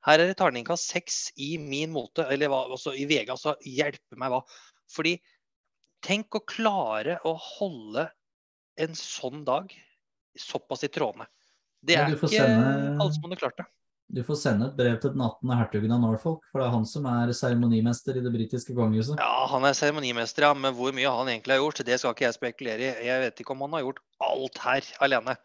[0.06, 3.32] Her er det terningkast seks i min mote, eller hva, altså i VG.
[3.32, 4.42] Altså hjelpe meg hva.
[4.92, 5.16] Fordi
[6.06, 8.10] tenk å klare å holde
[8.84, 9.72] en sånn dag
[10.36, 11.30] såpass i trådene.
[11.86, 13.70] Det er ikke alle som hadde klart det.
[14.08, 15.52] Du får sende et brev til den 18.
[15.58, 19.18] hertugen av Norfolk, for det er han som er seremonimester i det britiske kongehuset.
[19.18, 22.28] Ja, han er seremonimester, ja, men hvor mye han egentlig har gjort, det skal ikke
[22.28, 22.92] jeg spekulere i.
[23.08, 25.36] Jeg vet ikke om han har gjort alt her alene.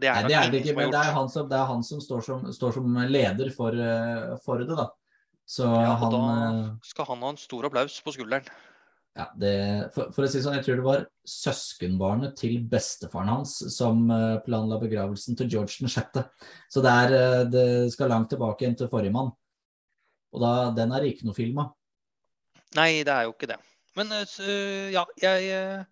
[0.00, 2.22] Det er, Nei, det er det ikke, men det er, som, er, han som, står
[2.24, 4.86] som, står som leder for, eh, for, det, da.
[5.48, 8.46] Så ja, og han, da eh, skal han ha en stor applaus på skulderen.
[9.12, 9.52] Ja, det,
[9.92, 14.40] for, for, å si sånn, Jeg tror det var søskenbarnet til bestefaren hans som uh,
[14.44, 16.22] planla begravelsen til George 6.
[16.72, 19.28] Så det, er, uh, det skal langt tilbake igjen til forrige mann.
[20.32, 21.68] Og da, den er ikke noe filma.
[22.78, 23.60] Nei, det er jo ikke det.
[24.00, 25.84] Men uh, ja, jeg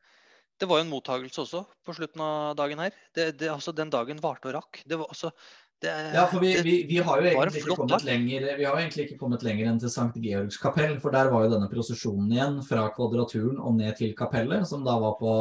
[0.61, 2.96] Det var jo en mottagelse også på slutten av dagen her.
[3.12, 4.80] Det, det, altså, den dagen varte og rakk.
[4.88, 5.35] Det var, altså,
[5.80, 8.82] det, ja, for vi, vi, vi, har jo egentlig ikke kommet lenger, vi har jo
[8.82, 12.34] egentlig ikke kommet lenger enn til Sankt Georgs kapell, for der var jo denne prosesjonen
[12.34, 15.32] igjen fra Kvadraturen og ned til kapellet, som da var på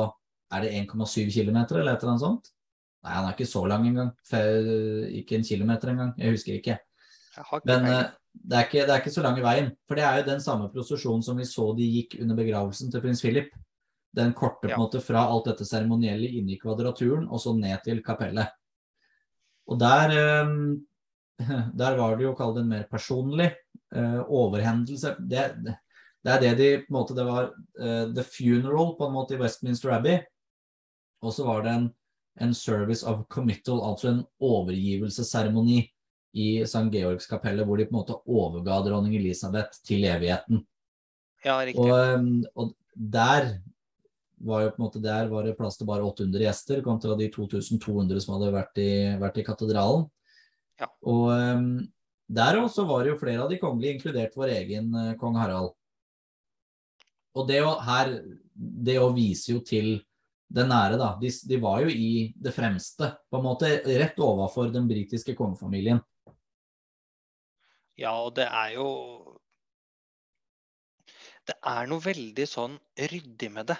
[0.55, 2.49] er det 1,7 km eller et eller annet sånt?
[3.05, 4.09] Nei, han er ikke så lang engang.
[5.15, 6.13] Ikke en kilometer engang.
[6.17, 6.79] Jeg husker ikke.
[7.37, 8.01] Jeg Men uh,
[8.33, 9.69] det, er ikke, det er ikke så lang i veien.
[9.87, 13.03] For det er jo den samme prosesjonen som vi så de gikk under begravelsen til
[13.03, 13.53] prins Philip.
[14.15, 17.77] Den korte på en måte fra alt dette seremonielle inne i Kvadraturen og så ned
[17.85, 18.49] til kapellet.
[19.69, 20.53] Og der, eh,
[21.81, 23.51] der var det jo kalt en mer personlig
[23.95, 25.15] uh, overhendelse.
[25.19, 25.75] Det, det,
[26.25, 29.37] det, er det de på en måte, Det var uh, the funeral på en måte
[29.37, 30.19] i Westminster Abbey.
[31.21, 31.87] Og så var det en,
[32.41, 35.81] en service of committal, altså en overgivelsesseremoni
[36.33, 36.89] i St.
[36.93, 40.61] Georgs kapelle, hvor de på en måte overga dronning Elisabeth til evigheten.
[41.45, 41.83] Ja, riktig.
[41.83, 43.55] Og, og der
[44.39, 47.27] var jo på en måte der var det plass til bare 800 gjester kontra de
[47.33, 50.05] 2200 som hadde vært i, vært i katedralen.
[50.79, 50.87] Ja.
[51.11, 51.71] Og um,
[52.29, 55.73] der også var det jo flere av de kongelige, inkludert vår egen uh, kong Harald.
[57.37, 58.15] Og det å, her,
[58.53, 59.97] det å vise jo til
[60.49, 61.11] det nære, da.
[61.21, 66.01] De, de, var jo i det fremste, på en måte rett overfor den britiske kongefamilien.
[67.99, 68.87] Ja, og det er jo
[71.49, 72.75] Det er noe veldig sånn
[73.09, 73.77] ryddig med det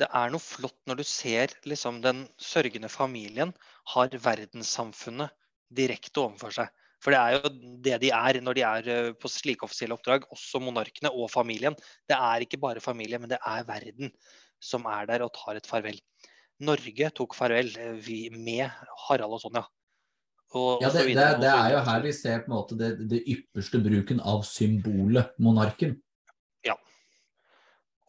[0.00, 3.52] det er noe flott når du ser liksom, den sørgende familien
[3.94, 5.34] har verdenssamfunnet
[5.72, 6.70] direkte overfor seg.
[7.02, 7.50] For det er jo
[7.82, 11.74] det de er når de er eh, på slike offisielle oppdrag, også monarkene og familien.
[12.08, 14.12] Det er ikke bare familie, men det er verden
[14.62, 15.98] som er der og tar et farvel.
[16.62, 17.72] Norge tok farvel
[18.04, 18.68] vi, med
[19.08, 19.64] Harald og Sonja.
[20.52, 23.22] Og, ja, det, det, det, er jo her vi ser på en måte det, det
[23.24, 25.96] ypperste bruken av symbolet monarken.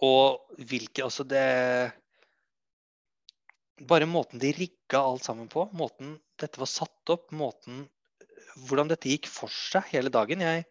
[0.03, 1.43] Og hvilke Altså, det
[3.89, 7.87] Bare måten de rigga alt sammen på, måten dette var satt opp, måten
[8.67, 10.43] Hvordan dette gikk for seg hele dagen.
[10.45, 10.67] Jeg,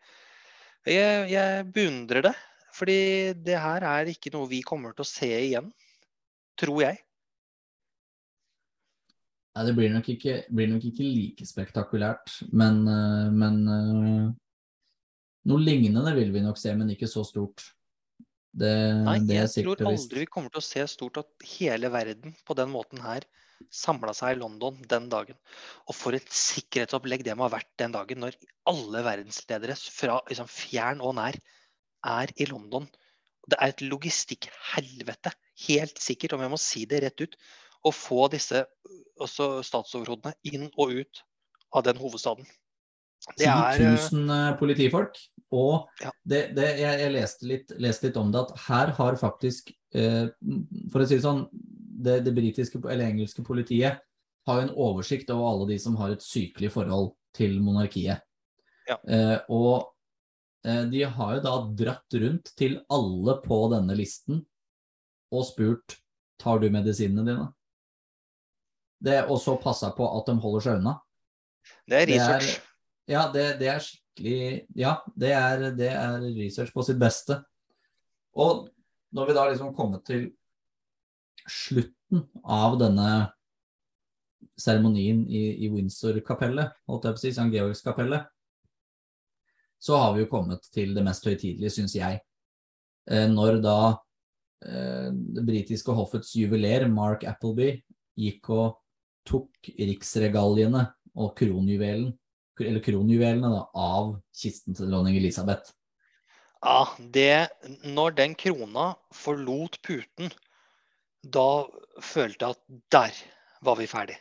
[0.86, 2.34] jeg, jeg beundrer det.
[2.72, 5.66] Fordi det her er ikke noe vi kommer til å se igjen,
[6.60, 7.00] tror jeg.
[9.52, 14.30] Nei, det blir nok ikke, blir nok ikke like spektakulært, men, eh, men eh,
[15.52, 17.66] noe lignende vil vi nok se, men ikke så stort.
[18.52, 18.72] Det,
[19.06, 22.56] Nei, det jeg tror aldri vi kommer til å se stort at hele verden på
[22.58, 23.24] den måten her
[23.72, 25.38] samla seg i London den dagen.
[25.88, 28.36] Og for et sikkerhetsopplegg det må ha vært den dagen, når
[28.68, 31.38] alle verdensledere fra liksom, fjern og nær
[32.12, 32.88] er i London.
[33.48, 35.32] Det er et logistikkhelvete,
[35.66, 37.38] helt sikkert, om jeg må si det rett ut,
[37.82, 38.62] å få disse
[39.22, 41.22] også statsoverhodene inn og ut
[41.74, 42.46] av den hovedstaden.
[43.36, 45.20] Det 10 er eh, 000 eh, politifolk.
[45.52, 45.88] Og
[46.24, 50.30] det, det, jeg, jeg leste, litt, leste litt om det, at her har faktisk, eh,
[50.92, 51.44] for å si det sånn,
[52.02, 54.00] det, det britiske eller engelske politiet
[54.48, 58.24] har jo en oversikt over alle de som har et sykelig forhold til monarkiet.
[58.88, 58.96] Ja.
[59.06, 59.92] Eh, og
[60.66, 61.54] eh, de har jo da
[61.84, 64.42] dratt rundt til alle på denne listen
[65.32, 65.98] og spurt
[66.42, 67.46] tar du medisinene dine.
[69.02, 70.98] Det, og så passa på at de holder seg unna.
[71.86, 72.68] det er det er- research.
[73.10, 77.40] Ja, det, det er skikkelig Ja, det er, det er research på sitt beste.
[78.36, 78.68] Og
[79.12, 80.30] når vi da liksom kommer til
[81.48, 83.08] slutten av denne
[84.60, 87.48] seremonien i, i Windsor-kapellet, holdt jeg på å si, St.
[87.52, 88.28] Georgs-kapellet,
[89.82, 92.20] så har vi jo kommet til det mest høytidelige, syns jeg.
[93.10, 93.78] Eh, når da
[94.62, 97.74] eh, det britiske hoffets juveler, Mark Appleby,
[98.20, 98.78] gikk og
[99.26, 100.84] tok riksregaliene
[101.18, 102.12] og kronjuvelen
[102.60, 105.72] eller kronjuvelene da, av kisten til dronning Elisabeth.
[106.62, 107.48] Ja, det
[107.84, 110.30] Når den krona forlot puten,
[111.22, 111.64] da
[112.02, 113.22] følte jeg at der
[113.62, 114.18] var vi ferdig.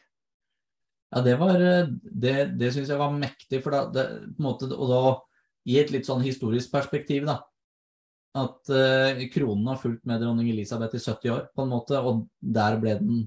[1.12, 4.48] Ja, det var eh, Det, det syns jeg var mektig, for da det, på en
[4.48, 5.02] måte, Og da
[5.70, 7.38] i et litt sånn historisk perspektiv, da.
[8.41, 12.26] At eh, kronen har fulgt med dronning Elisabeth i 70 år, på en måte, og
[12.39, 13.22] der ble den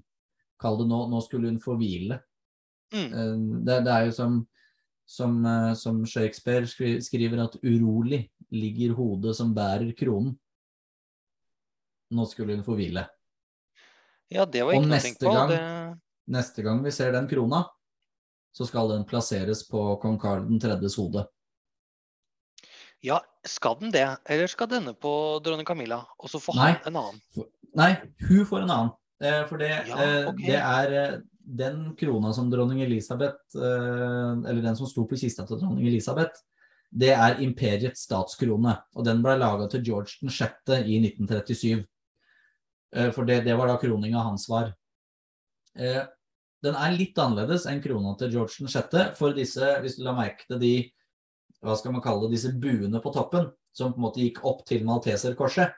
[0.65, 2.21] Kall det nå, nå skulle hun få hvile.
[2.95, 3.09] Mm.
[3.11, 3.33] Eh,
[3.67, 4.37] det, det er jo som
[5.07, 10.37] som, eh, som Shakespeare skri, skriver at urolig ligger hodet som bærer kronen.
[12.15, 13.07] Nå skulle hun få hvile.
[14.33, 15.33] Ja, det var ikke noe å tenke på.
[15.35, 17.67] gang- Det, Neste gang vi ser den krona,
[18.57, 21.27] så skal den plasseres på kong Karl 3.s hode.
[23.05, 24.07] ja, skal den det?
[24.25, 27.21] Eller skal denne på dronning Camilla, og så får han en annen?
[27.77, 27.91] Nei,
[28.29, 28.93] hun får en annen.
[29.21, 30.47] Eh, for det, Ja, okay.
[30.47, 35.47] det er eh, den krona som dronning Elisabeth, eh, eller den som sto på kista
[35.47, 36.41] til dronning Elisabeth,
[36.95, 38.77] det er imperiets statskrone.
[38.95, 40.79] Og den ble laga til George 6.
[40.87, 41.85] i 1937.
[42.95, 44.73] Eh, for det, det var da kroninga hans var.
[45.77, 46.05] Eh,
[46.65, 49.17] den er litt annerledes enn krona til George 6.
[49.19, 50.75] For disse, hvis du la merke til de
[51.65, 54.63] hva skal man kalle det, disse buene på toppen, som på en måte gikk opp
[54.69, 55.73] til Malteserkorset,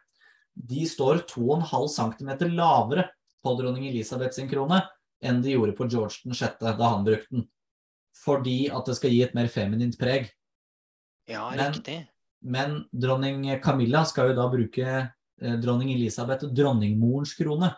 [0.57, 3.07] de står 2,5 cm lavere
[3.44, 4.81] på dronning Elisabeth sin krone
[5.24, 6.59] enn de gjorde på George den 6.
[6.61, 7.46] da han brukte den.
[8.24, 10.31] Fordi at det skal gi et mer feminint preg.
[11.29, 12.07] Ja, Men- riktig.
[12.42, 17.72] Men dronning Camilla skal jo da bruke eh, dronning Elisabeth, dronningmorens krone.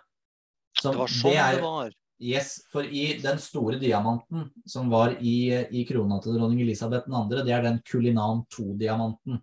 [0.81, 1.95] Som Det var sånn det, er, var.
[2.21, 7.23] Yes, for i den store diamanten som var i, i krona til dronning Elisabeth 2.,
[7.47, 9.41] det er den Kulinan 2-diamanten.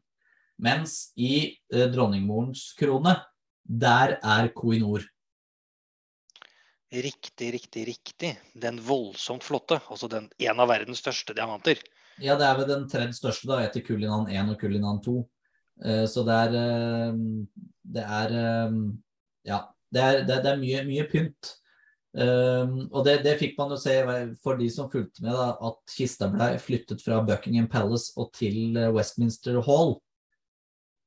[0.59, 3.15] Mens i eh, dronningmorens krone,
[3.65, 5.03] der er Koinor.
[6.95, 8.31] Riktig, riktig, riktig.
[8.53, 9.81] Den voldsomt flotte.
[9.89, 11.81] Altså den, en av verdens største diamanter.
[12.23, 15.15] Ja, det er vel den tredje største, da, etter Kulinan 1 og Kulinan 2.
[15.83, 17.17] Eh, så det er eh,
[17.97, 18.79] Det er eh,
[19.51, 19.61] Ja.
[19.95, 21.51] Det er, det, er mye, mye pynt.
[22.15, 23.93] Og det, det fikk man jo se
[24.43, 28.75] for de som fulgte med, da, at kista ble flyttet fra Buckingham Palace og til
[28.95, 29.93] Westminster Hall.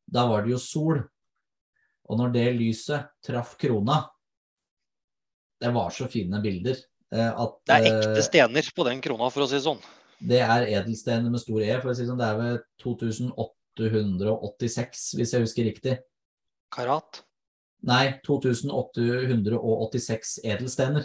[0.08, 1.02] Da var det jo sol.
[2.08, 4.06] Og når det lyset traff krona
[5.59, 6.76] Det var så fine bilder.
[7.12, 9.82] eh, at, Det er eh, ekte stener på den krona, for å si det sånn.
[10.18, 11.80] det er edelstener med stor E.
[11.80, 12.20] for å si sånn.
[12.20, 15.94] Det er ved 2886, hvis jeg husker riktig.
[16.74, 17.11] Karat.
[17.86, 21.04] Nei, 2886 edelstener.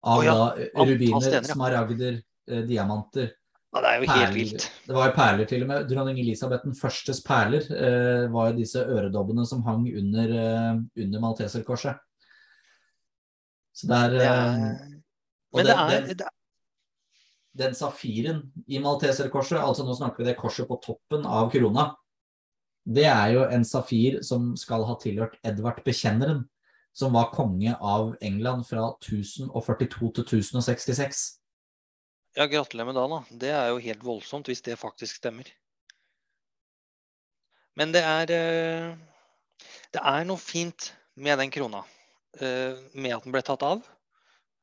[0.00, 1.54] Av oh, ja, da rubiner, stener, ja.
[1.54, 3.30] smaragder, eh, diamanter.
[3.70, 4.72] Ja, det er jo helt vilt.
[4.86, 5.88] Det var jo perler til og med.
[5.90, 11.18] Dronning Elisabeth den førstes perler eh, var jo disse øredobbene som hang under, eh, under
[11.22, 11.96] Malteserkorset.
[13.72, 15.00] Så det er, Det er,
[15.52, 16.36] og men det den- er, den-
[17.60, 21.94] den safiren i Malteserkorset, altså nå snakker vi det korset på toppen av krona,
[22.86, 26.48] det er jo en safir som skal ha tilhørt Edvard Bekjenneren,
[26.94, 31.38] som var konge av England fra 1042 til 1066.
[32.36, 33.36] Ja, gratulerer med dagen, da.
[33.38, 35.44] Det er jo helt voldsomt hvis det faktisk stemmer.
[37.76, 38.96] Men det er eh,
[39.92, 41.82] Det er noe fint med den krona.
[42.38, 43.82] Eh, Med at den ble tatt av.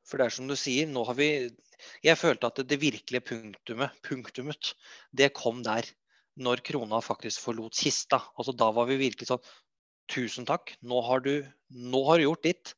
[0.08, 1.30] For det er som du sier, nå har vi
[2.02, 4.72] Jeg følte at det virkelige punktumet, punktumet,
[5.12, 5.86] det kom der.
[6.38, 8.22] Når krona faktisk forlot kista.
[8.38, 9.54] Altså da var vi virkelig sånn
[10.08, 12.70] Tusen takk, nå har du, nå har du gjort ditt.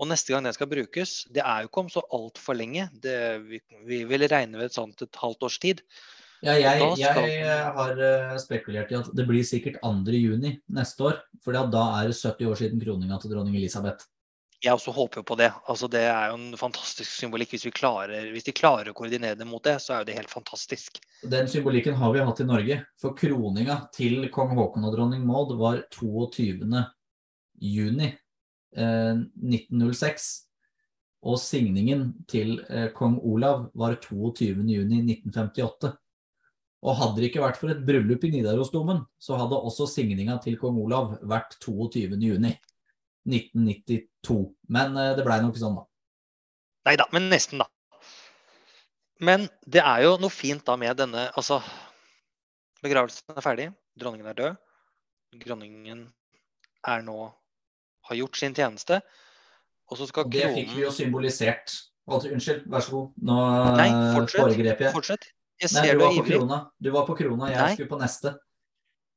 [0.00, 2.86] Og neste gang den skal brukes, det er jo ikke om så altfor lenge.
[3.04, 5.82] Det, vi, vi vil regne ved et sånt et halvt års tid.
[6.44, 10.12] Ja, jeg, jeg har eh, spekulert i at det blir sikkert 2.
[10.12, 11.22] juni neste år.
[11.44, 14.08] For da er det 70 år siden kroninga til dronning Elisabeth.
[14.64, 15.50] Jeg også håper jo på det.
[15.68, 17.52] Altså, det er jo en fantastisk symbolikk.
[17.52, 20.16] Hvis, vi klarer, hvis de klarer å koordinere det mot det, så er jo det
[20.16, 21.00] helt fantastisk.
[21.28, 22.78] Den symbolikken har vi hatt i Norge.
[23.00, 26.82] For kroninga til kong Haakon og dronning Maud var 22.
[27.60, 30.32] juni eh, 1906.
[31.26, 34.50] Og signingen til eh, kong Olav var 22.
[34.72, 35.92] juni 1958.
[36.86, 40.58] Og hadde det ikke vært for et bryllup i Nidarosdomen, så hadde også signinga til
[40.60, 42.14] kong Olav vært 22.
[42.14, 42.52] juni
[43.26, 44.36] 1992.
[44.70, 45.86] Men eh, det blei nok sånn, da.
[46.86, 47.66] Nei da, men nesten, da.
[49.26, 51.58] Men det er jo noe fint da med denne Altså,
[52.84, 53.66] begravelsen er ferdig.
[53.98, 54.58] Dronningen er død.
[55.42, 56.04] Dronningen
[56.86, 57.18] er nå
[58.06, 59.00] har gjort sin tjeneste.
[59.90, 61.74] Og så skal kronen det fikk vi jo symbolisert.
[62.06, 63.08] Altså, unnskyld, vær så god.
[63.26, 63.36] Nå
[63.80, 64.40] Nei, eh, fortsett.
[64.44, 64.94] foregrep jeg.
[64.94, 65.32] Fortsett.
[65.62, 66.58] Jeg Nei, ser du du var på krona.
[66.78, 67.70] Du var på krona, jeg Nei.
[67.74, 68.34] skulle på neste.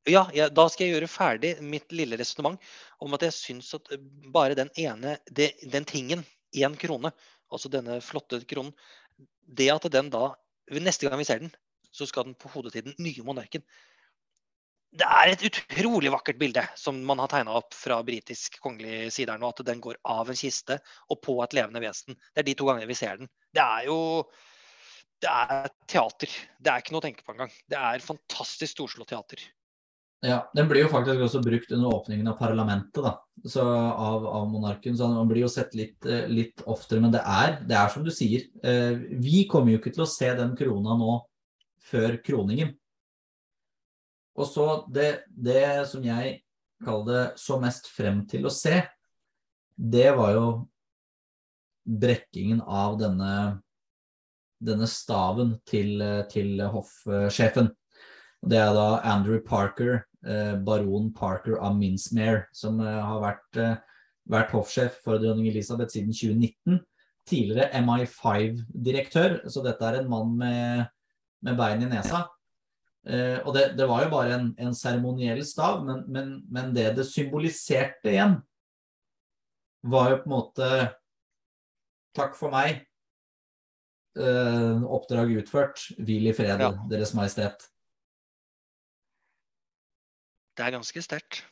[0.07, 2.59] Ja, ja, da skal jeg gjøre ferdig mitt lille resonnement
[3.03, 3.91] om at jeg syns at
[4.31, 6.23] bare den ene det, Den tingen,
[6.55, 7.11] én krone,
[7.51, 8.71] altså denne flotte kronen
[9.43, 10.31] Det at den da
[10.69, 11.51] Neste gang vi ser den,
[11.91, 13.63] så skal den på hodet til den nye monarken.
[14.93, 19.33] Det er et utrolig vakkert bilde som man har tegna opp fra britisk kongelig side
[19.33, 19.49] her nå.
[19.49, 20.77] At den går av en kiste
[21.09, 22.17] og på et levende vesen.
[22.33, 23.29] Det er de to gangene vi ser den.
[23.49, 23.97] Det er jo
[25.19, 26.33] Det er teater.
[26.59, 27.51] Det er ikke noe å tenke på engang.
[27.67, 29.41] Det er fantastisk storslått teater.
[30.23, 33.13] Ja, Den blir jo faktisk også brukt under åpningen av parlamentet da,
[33.47, 34.97] så av, av monarken.
[34.99, 36.99] Så man blir jo sett litt, eh, litt oftere.
[37.03, 38.49] Men det er, det er som du sier.
[38.63, 41.21] eh, Vi kommer jo ikke til å se den krona nå
[41.89, 42.73] før kroningen.
[44.39, 46.41] Og så det, det som jeg
[46.83, 48.77] kaller det så mest frem til å se,
[49.79, 50.45] det var jo
[51.87, 53.31] brekkingen av denne,
[54.59, 56.01] denne staven til,
[56.31, 57.71] til hoffsjefen.
[58.39, 63.75] Det er da Andrew Parker, eh, baron Parker av Minsmere, som eh, har vært, eh,
[64.31, 66.79] vært hoffsjef for dronning Elisabeth siden 2019.
[67.29, 70.85] Tidligere MI5-direktør, så dette er en mann med,
[71.45, 72.23] med bein i nesa.
[73.07, 77.07] Eh, og det, det var jo bare en seremoniell stav, men, men, men det det
[77.09, 78.39] symboliserte igjen,
[79.83, 80.71] var jo på en måte
[82.17, 82.79] Takk for meg.
[84.17, 85.85] Eh, oppdrag utført.
[85.97, 86.71] Hvil i fred, Ja.
[86.89, 87.67] Deres Majestet.
[90.57, 91.43] Det er ganske sterkt.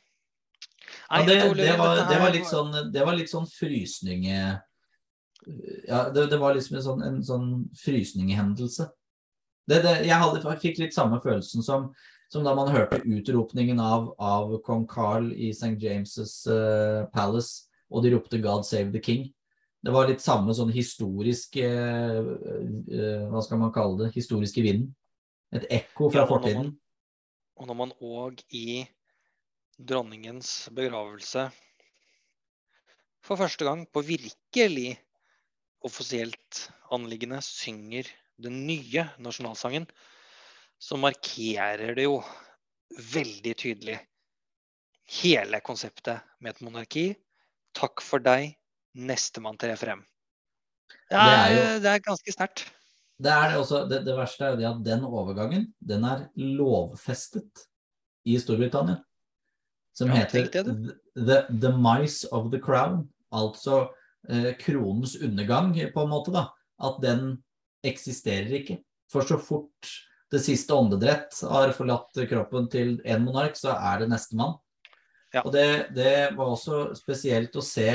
[1.09, 6.29] Ja, det, det, var, det, var litt sånn, det var litt sånn frysning Ja, det,
[6.31, 7.51] det var liksom en sånn, en sånn
[9.67, 11.89] det, jeg hadde, jeg fikk litt samme følelsen som,
[12.31, 15.75] som da man hørte utropningen av, av kong Carl i St.
[15.79, 19.27] James' uh, Palace, og de ropte 'God save the king'.
[19.85, 24.13] Det var litt samme sånn historisk eh, eh, Hva skal man kalle det?
[24.17, 24.89] Historiske vinden.
[25.55, 26.71] Et ekko fra Ja, og fortiden.
[27.57, 28.83] Og når man òg i
[29.77, 31.47] dronningens begravelse
[33.25, 34.97] for første gang på virkelig
[35.85, 38.09] offisielt anliggende synger
[38.41, 39.87] den nye nasjonalsangen,
[40.79, 42.19] så markerer det jo
[43.13, 43.97] veldig tydelig
[45.21, 47.05] hele konseptet med et monarki.
[47.77, 48.55] Takk for deg,
[48.97, 50.01] nestemann trer frem.
[51.07, 52.65] Det Det er er, jo- det er ganske sterkt.
[53.17, 56.27] Det, er det, også, det, det verste er jo det at den overgangen, den er
[56.37, 57.63] lovfestet
[58.27, 58.99] i Storbritannia.
[59.97, 60.51] Som Ja, heter
[61.15, 63.07] the, the Mice of the Crown.
[63.33, 63.87] Altså
[64.29, 66.31] eh, kronens undergang, på en måte.
[66.35, 66.43] da.
[66.79, 67.39] At den
[67.83, 68.83] eksisterer ikke.
[69.09, 69.89] For så fort
[70.31, 74.57] det siste åndedrett har forlatt kroppen til en monark, så er det nestemann.
[75.33, 75.41] Ja.
[75.45, 77.87] Og det, det var også spesielt å se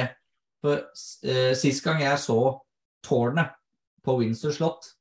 [0.63, 0.79] For
[1.27, 2.39] eh, sist gang jeg så
[3.03, 3.55] tårnet
[4.07, 4.93] på Windsor slott,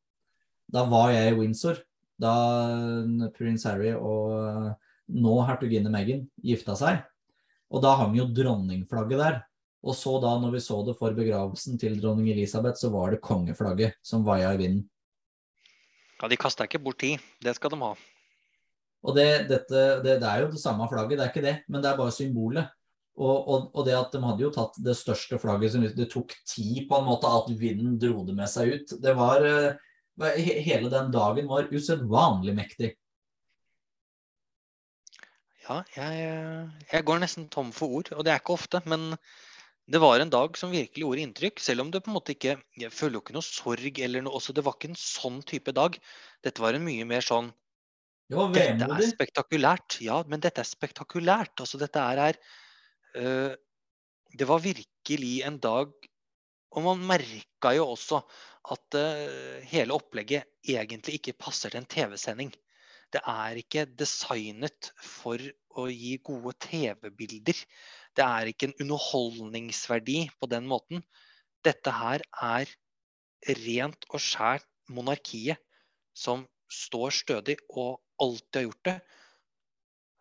[0.72, 1.82] da var jeg i Windsor.
[2.22, 2.34] Da
[3.34, 4.68] prins Harry og eh,
[5.22, 7.02] nå hertuginne Meghan gifta seg.
[7.72, 9.40] Og da hang jo dronningflagget der.
[9.82, 13.24] Og så da, når vi så det for begravelsen til dronning Elisabeth, så var det
[13.26, 14.84] kongeflagget som vaia i vinden.
[16.22, 17.22] Ja, de kasta ikke bort tid.
[17.42, 17.96] Det skal de ha.
[19.02, 21.82] Og det, dette, det, det, er jo det samme flagget, det er ikke det, men
[21.82, 22.70] det er bare symbolet.
[23.20, 26.32] Og, og, og, det at de hadde jo tatt det største flagget som Det tok
[26.48, 28.96] tid på en måte at vinden dro det med seg ut.
[29.04, 29.46] Det var
[30.22, 32.92] Hele den dagen var usedvanlig mektig.
[35.62, 36.26] Ja, jeg,
[36.92, 38.82] jeg, går nesten tom for ord, og det er ikke ofte.
[38.90, 39.14] Men
[39.92, 42.58] det var en dag som virkelig gjorde inntrykk, selv om det på en måte ikke
[42.80, 44.56] Jeg føler jo ikke noe sorg eller noe også.
[44.58, 45.98] Det var ikke en sånn type dag.
[46.46, 47.52] Dette var en mye mer sånn
[48.32, 50.00] Dette er spektakulært.
[50.04, 51.56] Ja, men dette er spektakulært.
[51.60, 52.61] Altså, dette er, er uh,
[53.14, 55.92] Det var virkelig en dag
[56.72, 58.22] Og man merka jo også
[58.72, 62.54] at uh, hele opplegget egentlig ikke passer til en TV-sending
[63.12, 65.42] det er ikke designet for
[65.82, 67.58] å gi gode TV-bilder.
[68.16, 71.04] Det er ikke en underholdningsverdi på den måten.
[71.66, 72.72] Dette her er
[73.66, 75.60] rent og skjært monarkiet
[76.16, 78.98] som står stødig og alltid har gjort det.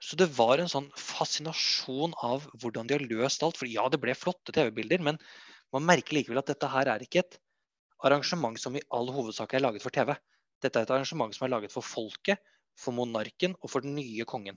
[0.00, 3.58] Så det var en sånn fascinasjon av hvordan de har løst alt.
[3.60, 5.20] For ja, det ble flotte TV-bilder, men
[5.74, 7.36] man merker likevel at dette her er ikke et
[8.08, 10.14] arrangement som i all hovedsak er laget for TV.
[10.64, 12.40] Dette er et arrangement som er laget for folket,
[12.80, 14.56] for monarken og for den nye kongen.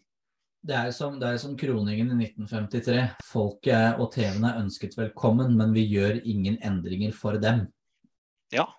[0.63, 3.01] Det er som, det er som kroningen i 1953.
[3.27, 7.65] Folket og TV-en er ønsket velkommen, men vi gjør ingen endringer for dem.
[8.55, 8.69] Ja,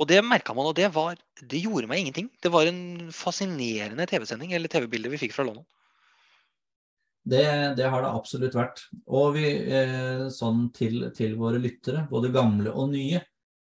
[0.00, 2.30] og det merka man, og det, var, det gjorde meg ingenting.
[2.40, 5.66] Det var en fascinerende TV-sending, eller TV-bilde vi fikk fra London.
[7.22, 8.84] Det, det, har det absolutt vært.
[9.06, 13.20] Og vi, eh, sånn til, til, våre lyttere, både gamle og nye,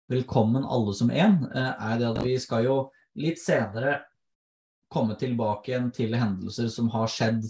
[0.09, 2.77] velkommen alle som én, eh, er det at vi skal jo
[3.21, 3.99] litt senere
[4.93, 7.45] komme tilbake igjen til hendelser som har skjedd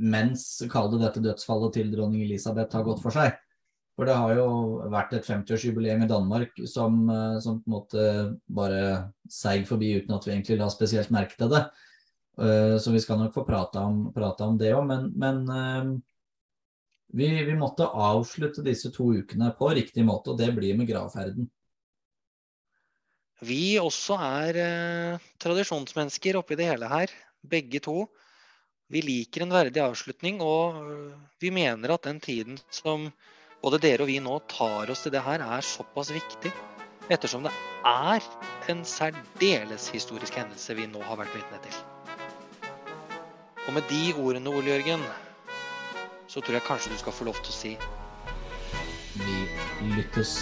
[0.00, 3.36] mens kall det dette dødsfallet til dronning Elisabeth har gått for seg.
[3.98, 4.46] For det har jo
[4.88, 8.04] vært et 50-årsjubileum i Danmark som, eh, som, på en måte
[8.48, 11.66] bare seig forbi uten at vi egentlig la spesielt merke til det.
[12.40, 15.90] Eh, så vi skal nok få prate om, om det òg, men, men eh,
[17.12, 21.50] vi, vi, måtte avslutte disse to ukene på riktig måte, og det blir med gravferden
[23.40, 28.04] vi også er eh, tradisjonsmennesker oppi det hele her, begge to.
[28.90, 33.08] Vi liker en verdig avslutning, og øh, vi mener at den tiden som
[33.62, 36.52] både dere og vi nå tar oss til det her, er såpass viktig.
[37.10, 37.54] Ettersom det
[37.86, 38.20] er
[38.70, 41.80] en særdeles historisk hendelse vi nå har vært vitne til.
[43.70, 45.00] Og med de ordene, Ole Jørgen,
[46.26, 47.76] så tror jeg kanskje du skal få lov til å si
[49.14, 49.36] Vi
[49.94, 50.32] lyttes.